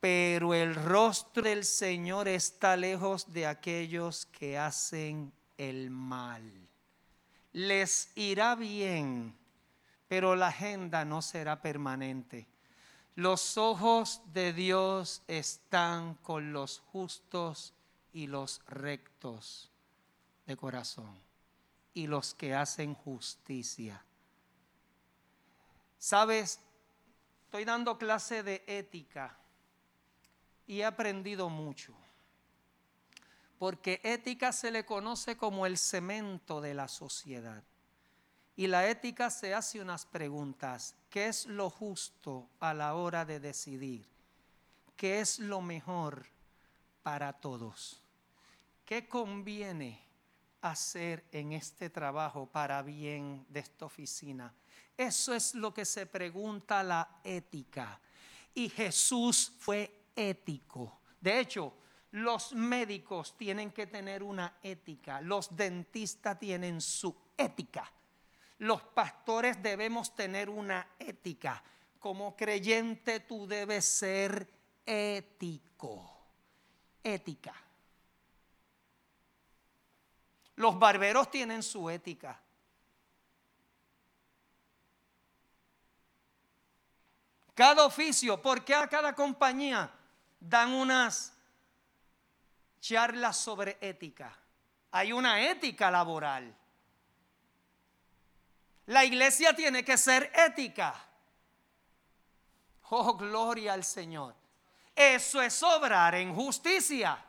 [0.00, 6.42] Pero el rostro del Señor está lejos de aquellos que hacen el mal.
[7.54, 9.34] Les irá bien,
[10.08, 12.46] pero la agenda no será permanente.
[13.14, 17.72] Los ojos de Dios están con los justos
[18.12, 19.71] y los rectos
[20.46, 21.18] de corazón
[21.94, 24.04] y los que hacen justicia.
[25.98, 26.58] Sabes,
[27.44, 29.36] estoy dando clase de ética
[30.66, 31.94] y he aprendido mucho.
[33.58, 37.62] Porque ética se le conoce como el cemento de la sociedad.
[38.56, 40.96] Y la ética se hace unas preguntas.
[41.08, 44.06] ¿Qué es lo justo a la hora de decidir?
[44.96, 46.26] ¿Qué es lo mejor
[47.02, 48.02] para todos?
[48.84, 50.02] ¿Qué conviene
[50.62, 54.54] hacer en este trabajo para bien de esta oficina?
[54.96, 58.00] Eso es lo que se pregunta la ética.
[58.54, 61.00] Y Jesús fue ético.
[61.20, 61.74] De hecho,
[62.12, 67.90] los médicos tienen que tener una ética, los dentistas tienen su ética,
[68.58, 71.62] los pastores debemos tener una ética.
[71.98, 74.48] Como creyente tú debes ser
[74.84, 76.26] ético,
[77.02, 77.54] ética.
[80.56, 82.40] Los barberos tienen su ética.
[87.54, 89.90] Cada oficio, porque a cada compañía
[90.40, 91.32] dan unas
[92.80, 94.36] charlas sobre ética.
[94.90, 96.54] Hay una ética laboral.
[98.86, 100.94] La iglesia tiene que ser ética.
[102.90, 104.34] Oh, gloria al Señor.
[104.94, 107.24] Eso es obrar en justicia.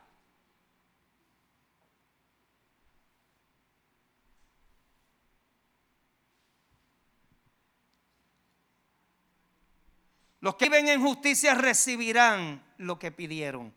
[10.43, 13.73] Los que viven en justicia recibirán lo que pidieron.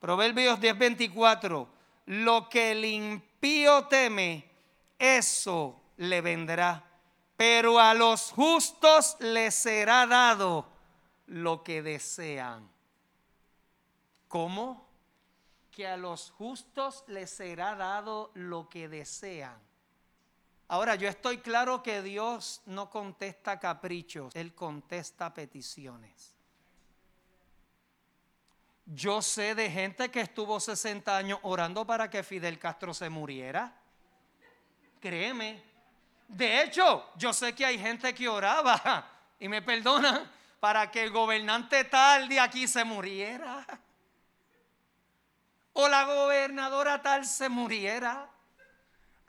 [0.00, 1.68] Proverbios 10:24.
[2.06, 4.50] Lo que el impío teme,
[4.98, 6.84] eso le vendrá.
[7.36, 10.66] Pero a los justos les será dado
[11.26, 12.68] lo que desean.
[14.26, 14.84] ¿Cómo?
[15.70, 19.67] Que a los justos les será dado lo que desean.
[20.68, 26.34] Ahora, yo estoy claro que Dios no contesta caprichos, Él contesta peticiones.
[28.84, 33.72] Yo sé de gente que estuvo 60 años orando para que Fidel Castro se muriera.
[35.00, 35.62] Créeme.
[36.26, 39.10] De hecho, yo sé que hay gente que oraba,
[39.40, 43.66] y me perdona, para que el gobernante tal de aquí se muriera.
[45.72, 48.28] O la gobernadora tal se muriera.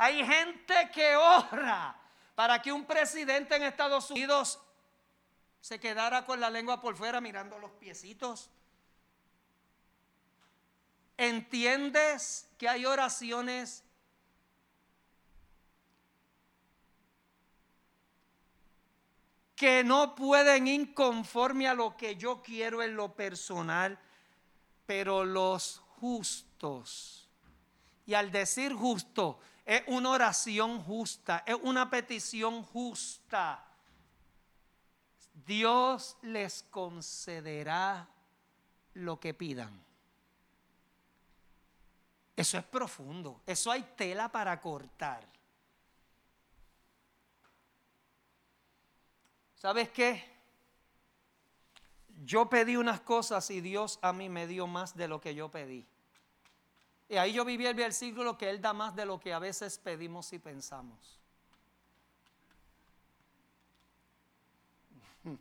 [0.01, 1.93] Hay gente que ora
[2.33, 4.57] para que un presidente en Estados Unidos
[5.59, 8.49] se quedara con la lengua por fuera mirando los piecitos.
[11.17, 13.83] ¿Entiendes que hay oraciones
[19.57, 23.99] que no pueden ir conforme a lo que yo quiero en lo personal,
[24.85, 27.27] pero los justos.
[28.05, 33.65] Y al decir justo, es una oración justa, es una petición justa.
[35.45, 38.07] Dios les concederá
[38.93, 39.83] lo que pidan.
[42.35, 45.27] Eso es profundo, eso hay tela para cortar.
[49.55, 50.23] ¿Sabes qué?
[52.23, 55.49] Yo pedí unas cosas y Dios a mí me dio más de lo que yo
[55.49, 55.85] pedí.
[57.09, 59.79] Y ahí yo viví el versículo que Él da más de lo que a veces
[59.79, 61.19] pedimos y pensamos.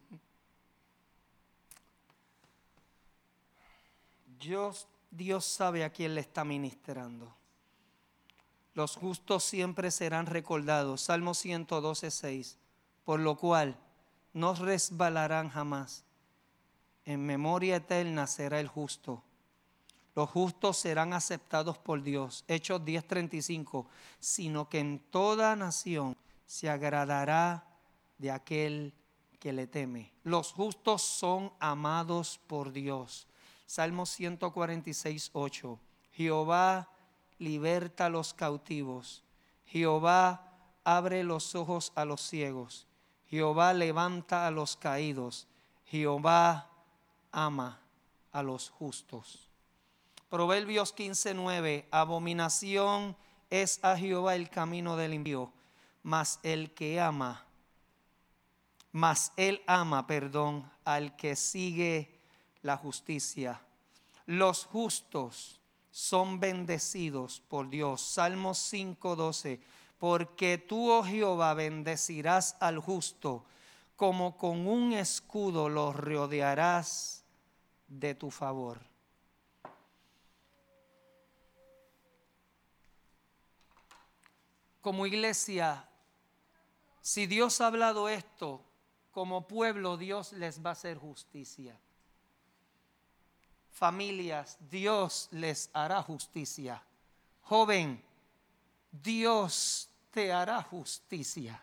[4.40, 7.36] Dios, Dios sabe a quién le está ministrando.
[8.72, 11.02] Los justos siempre serán recordados.
[11.02, 12.56] Salmo 112, 6.
[13.04, 13.76] Por lo cual
[14.32, 16.06] no resbalarán jamás.
[17.04, 19.22] En memoria eterna será el justo
[20.18, 22.44] los justos serán aceptados por Dios.
[22.48, 23.86] Hechos 10:35,
[24.18, 27.64] sino que en toda nación se agradará
[28.18, 28.94] de aquel
[29.38, 30.10] que le teme.
[30.24, 33.28] Los justos son amados por Dios.
[33.64, 35.78] Salmo 146, 8.
[36.10, 36.90] Jehová
[37.38, 39.22] liberta a los cautivos.
[39.66, 40.52] Jehová
[40.82, 42.88] abre los ojos a los ciegos.
[43.28, 45.46] Jehová levanta a los caídos.
[45.84, 46.68] Jehová
[47.30, 47.78] ama
[48.32, 49.47] a los justos.
[50.28, 53.16] Proverbios 15:9, abominación
[53.48, 55.50] es a Jehová el camino del impío,
[56.02, 57.46] mas el que ama,
[58.92, 62.20] mas él ama, perdón, al que sigue
[62.60, 63.62] la justicia.
[64.26, 68.02] Los justos son bendecidos por Dios.
[68.02, 69.60] Salmos 5:12,
[69.96, 73.46] porque tú, oh Jehová, bendecirás al justo,
[73.96, 77.24] como con un escudo lo rodearás
[77.88, 78.78] de tu favor.
[84.88, 85.86] Como iglesia,
[87.02, 88.64] si Dios ha hablado esto,
[89.10, 91.78] como pueblo Dios les va a hacer justicia.
[93.70, 96.82] Familias, Dios les hará justicia.
[97.42, 98.02] Joven,
[98.90, 101.62] Dios te hará justicia.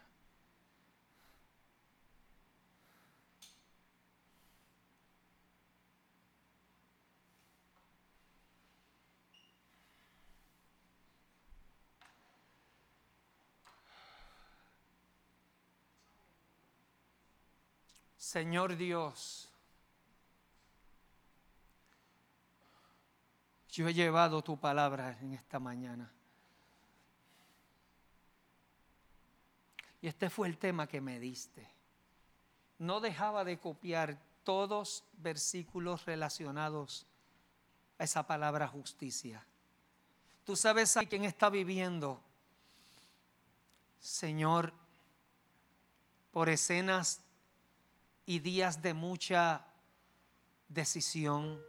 [18.25, 19.47] Señor Dios,
[23.69, 26.11] yo he llevado tu palabra en esta mañana.
[30.01, 31.69] Y este fue el tema que me diste.
[32.79, 37.05] No dejaba de copiar todos versículos relacionados
[37.99, 39.45] a esa palabra justicia.
[40.45, 42.19] Tú sabes a quién está viviendo,
[43.99, 44.73] Señor,
[46.31, 47.21] por escenas
[48.25, 49.65] y días de mucha
[50.67, 51.61] decisión,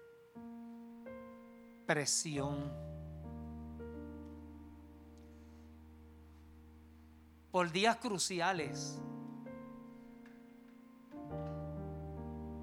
[1.87, 2.73] presión.
[7.51, 8.99] Por días cruciales,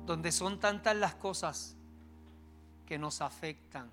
[0.06, 1.76] donde son tantas las cosas
[2.86, 3.92] que nos afectan.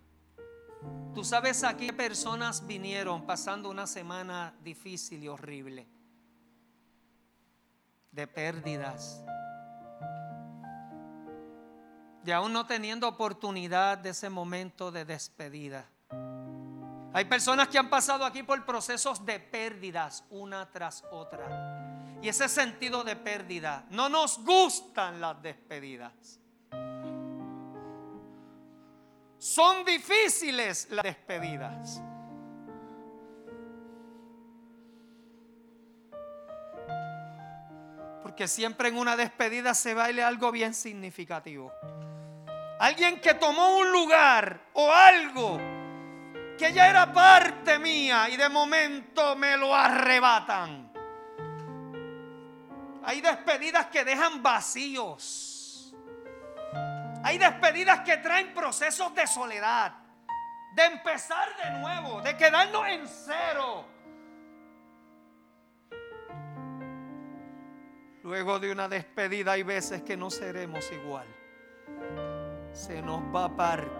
[1.15, 5.87] Tú sabes a qué personas vinieron pasando una semana difícil y horrible,
[8.13, 9.23] de pérdidas,
[12.25, 15.87] y aún no teniendo oportunidad de ese momento de despedida.
[17.13, 21.89] Hay personas que han pasado aquí por procesos de pérdidas una tras otra.
[22.23, 26.39] Y ese sentido de pérdida, no nos gustan las despedidas.
[29.39, 32.01] Son difíciles las despedidas.
[38.23, 41.73] Porque siempre en una despedida se baile algo bien significativo.
[42.81, 45.61] Alguien que tomó un lugar o algo
[46.57, 50.91] que ya era parte mía y de momento me lo arrebatan.
[53.05, 55.95] Hay despedidas que dejan vacíos.
[57.23, 59.93] Hay despedidas que traen procesos de soledad,
[60.75, 63.85] de empezar de nuevo, de quedarnos en cero.
[68.23, 71.40] Luego de una despedida hay veces que no seremos igual
[72.81, 73.91] se nos va parte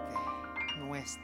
[0.79, 1.21] nuestra.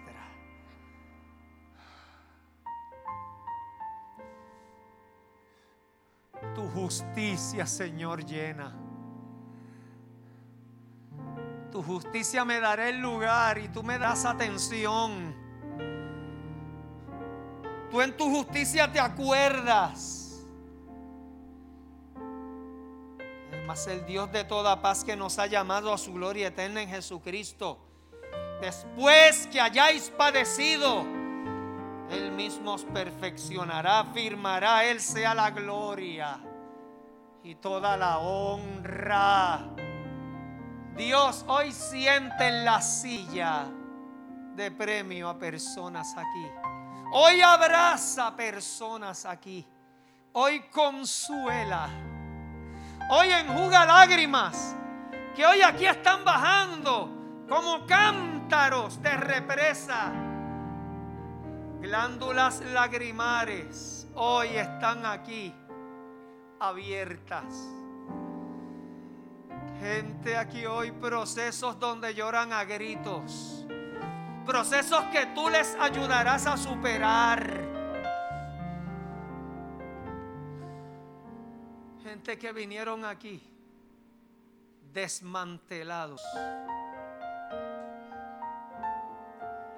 [6.54, 8.76] Tu justicia, Señor, llena.
[11.72, 15.36] Tu justicia me dará el lugar y tú me das atención.
[17.90, 20.27] Tú en tu justicia te acuerdas
[23.68, 26.88] mas el Dios de toda paz que nos ha llamado a su gloria eterna en
[26.88, 27.78] Jesucristo,
[28.62, 31.02] después que hayáis padecido,
[32.10, 36.40] Él mismo os perfeccionará, firmará, Él sea la gloria
[37.44, 39.68] y toda la honra.
[40.96, 43.66] Dios hoy siente en la silla
[44.56, 46.48] de premio a personas aquí.
[47.12, 49.68] Hoy abraza personas aquí.
[50.32, 51.90] Hoy consuela
[53.10, 54.76] Hoy enjuga lágrimas
[55.34, 57.10] que hoy aquí están bajando
[57.48, 60.12] como cántaros de represa.
[61.80, 65.56] Glándulas lagrimares hoy están aquí
[66.60, 67.70] abiertas.
[69.80, 73.66] Gente aquí hoy, procesos donde lloran a gritos.
[74.46, 77.67] Procesos que tú les ayudarás a superar
[82.24, 83.42] que vinieron aquí
[84.94, 86.22] desmantelados.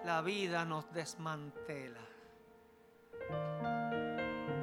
[0.05, 1.99] La vida nos desmantela.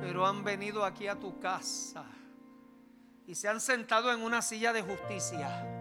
[0.01, 2.05] Pero han venido aquí a tu casa
[3.27, 5.73] y se han sentado en una silla de justicia.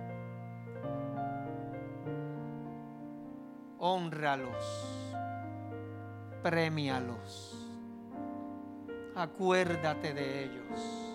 [3.80, 4.66] Honralos,
[6.43, 7.56] premialos,
[9.16, 11.14] acuérdate de ellos.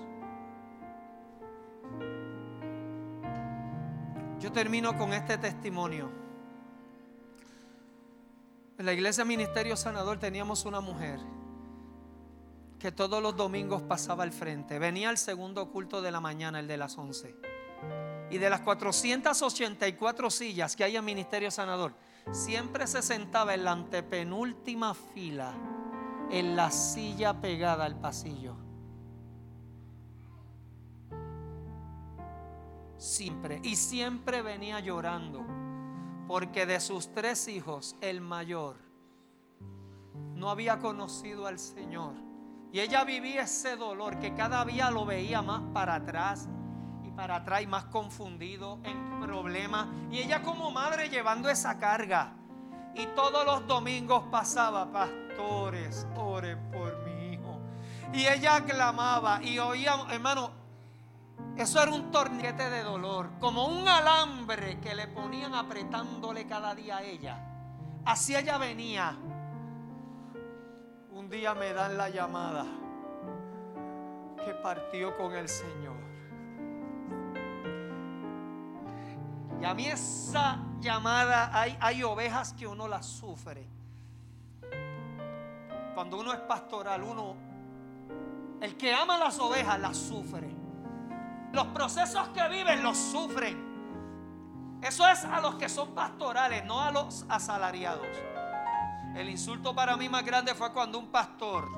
[4.41, 6.09] Yo termino con este testimonio.
[8.78, 11.20] En la iglesia Ministerio Sanador teníamos una mujer
[12.78, 14.78] que todos los domingos pasaba al frente.
[14.78, 17.36] Venía al segundo culto de la mañana, el de las 11.
[18.30, 21.93] Y de las 484 sillas que hay en Ministerio Sanador,
[22.32, 25.53] siempre se sentaba en la antepenúltima fila,
[26.30, 28.57] en la silla pegada al pasillo.
[33.01, 33.61] Siempre.
[33.64, 35.44] Y siempre venía llorando.
[36.28, 38.76] Porque de sus tres hijos, el mayor
[40.34, 42.14] no había conocido al Señor.
[42.72, 46.48] Y ella vivía ese dolor que cada día lo veía más para atrás
[47.03, 49.88] y para atrás y más confundido en problemas.
[50.12, 52.34] Y ella como madre llevando esa carga.
[52.94, 57.61] Y todos los domingos pasaba, pastores, oren por mi hijo.
[58.12, 60.59] Y ella clamaba y oía, hermano,
[61.57, 66.98] Eso era un torniquete de dolor, como un alambre que le ponían apretándole cada día
[66.98, 67.38] a ella.
[68.05, 69.16] Así ella venía.
[71.12, 72.64] Un día me dan la llamada
[74.44, 75.96] que partió con el Señor.
[79.61, 83.66] Y a mí esa llamada, hay, hay ovejas que uno las sufre.
[85.94, 87.36] Cuando uno es pastoral, uno,
[88.62, 90.59] el que ama las ovejas las sufre.
[91.53, 93.70] Los procesos que viven los sufren.
[94.82, 98.07] Eso es a los que son pastorales, no a los asalariados.
[99.14, 101.68] El insulto para mí más grande fue cuando un pastor,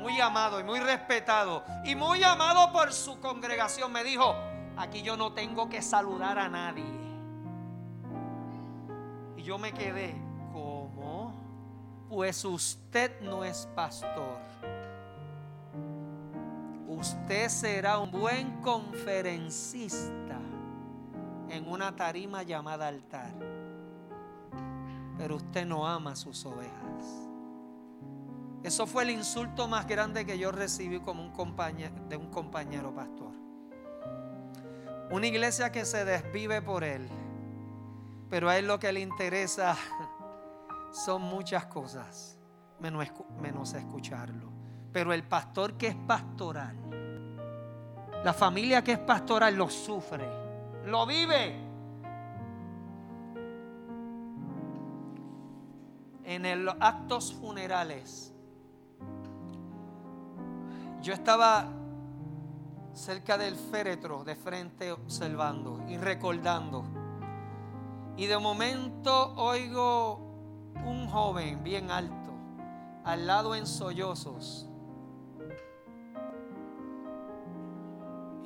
[0.00, 4.34] muy amado y muy respetado, y muy amado por su congregación, me dijo,
[4.76, 6.84] aquí yo no tengo que saludar a nadie.
[9.36, 10.16] Y yo me quedé,
[10.52, 11.34] ¿cómo?
[12.08, 14.38] Pues usted no es pastor.
[16.88, 20.40] Usted será un buen conferencista
[21.50, 23.34] en una tarima llamada altar.
[25.18, 27.28] Pero usted no ama sus ovejas.
[28.62, 32.94] Eso fue el insulto más grande que yo recibí como un compañero, de un compañero
[32.94, 33.32] pastor.
[35.10, 37.06] Una iglesia que se desvive por él.
[38.30, 39.76] Pero a él lo que le interesa
[40.92, 42.38] son muchas cosas,
[42.80, 43.06] menos,
[43.40, 44.57] menos escucharlo.
[44.98, 46.76] Pero el pastor que es pastoral,
[48.24, 50.28] la familia que es pastoral lo sufre,
[50.86, 51.54] lo vive.
[56.24, 58.34] En los actos funerales,
[61.00, 61.68] yo estaba
[62.92, 66.84] cerca del féretro de frente observando y recordando.
[68.16, 70.16] Y de momento oigo
[70.84, 72.32] un joven bien alto,
[73.04, 74.67] al lado en sollozos.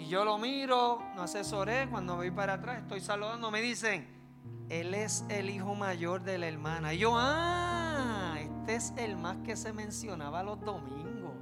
[0.03, 4.09] Y yo lo miro, no asesoré, cuando voy para atrás, estoy saludando, me dicen,
[4.69, 6.93] él es el hijo mayor de la hermana.
[6.93, 11.35] Y yo, ah, este es el más que se mencionaba los domingos.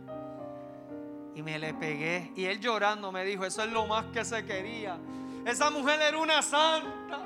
[1.35, 2.35] Y me le pegué.
[2.37, 4.99] Y él llorando me dijo, eso es lo más que se quería.
[5.47, 7.19] Esa mujer era una santa.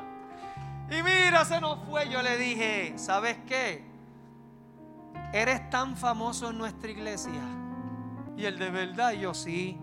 [0.88, 2.08] Y mira, se nos fue.
[2.10, 3.84] Yo le dije, ¿sabes qué?
[5.32, 7.42] Eres tan famoso en nuestra iglesia.
[8.36, 9.80] Y el de verdad, yo sí.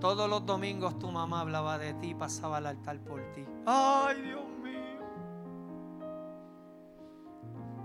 [0.00, 3.44] Todos los domingos tu mamá hablaba de ti, pasaba al altar por ti.
[3.66, 4.78] Ay, Dios mío.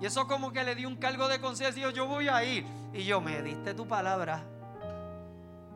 [0.01, 1.89] Y eso como que le di un cargo de conciencia.
[1.91, 2.65] Yo voy a ir.
[2.93, 4.43] Y yo, me diste tu palabra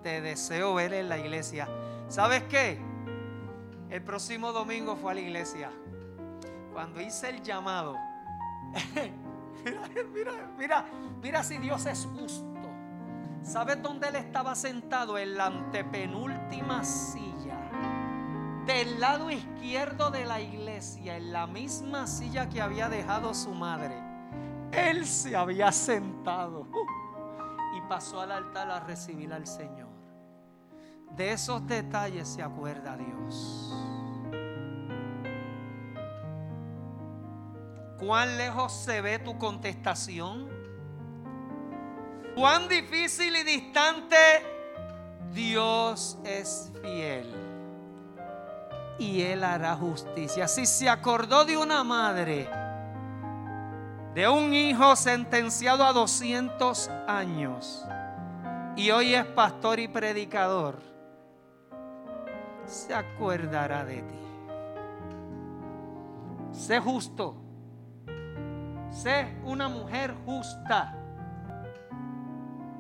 [0.08, 1.68] te deseo ver en la iglesia.
[2.08, 2.80] ¿Sabes qué?
[3.90, 5.70] El próximo domingo fue a la iglesia.
[6.72, 7.96] Cuando hice el llamado,
[9.66, 9.82] mira,
[10.14, 10.86] mira, mira,
[11.22, 12.47] mira si Dios es justo.
[13.42, 15.18] ¿Sabes dónde él estaba sentado?
[15.18, 17.58] En la antepenúltima silla.
[18.66, 24.04] Del lado izquierdo de la iglesia, en la misma silla que había dejado su madre.
[24.72, 29.88] Él se había sentado uh, y pasó al altar a recibir al Señor.
[31.16, 33.74] De esos detalles se acuerda Dios.
[37.98, 40.57] ¿Cuán lejos se ve tu contestación?
[42.38, 44.16] ¿Cuán difícil y distante
[45.34, 47.26] Dios es fiel?
[49.00, 50.48] Y Él hará justicia.
[50.48, 52.48] Si se acordó de una madre,
[54.14, 57.84] de un hijo sentenciado a 200 años,
[58.76, 60.80] y hoy es pastor y predicador,
[62.68, 64.20] se acordará de ti.
[66.52, 67.36] Sé justo.
[68.92, 70.97] Sé una mujer justa.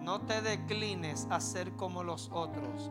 [0.07, 2.89] No te declines a ser como los otros.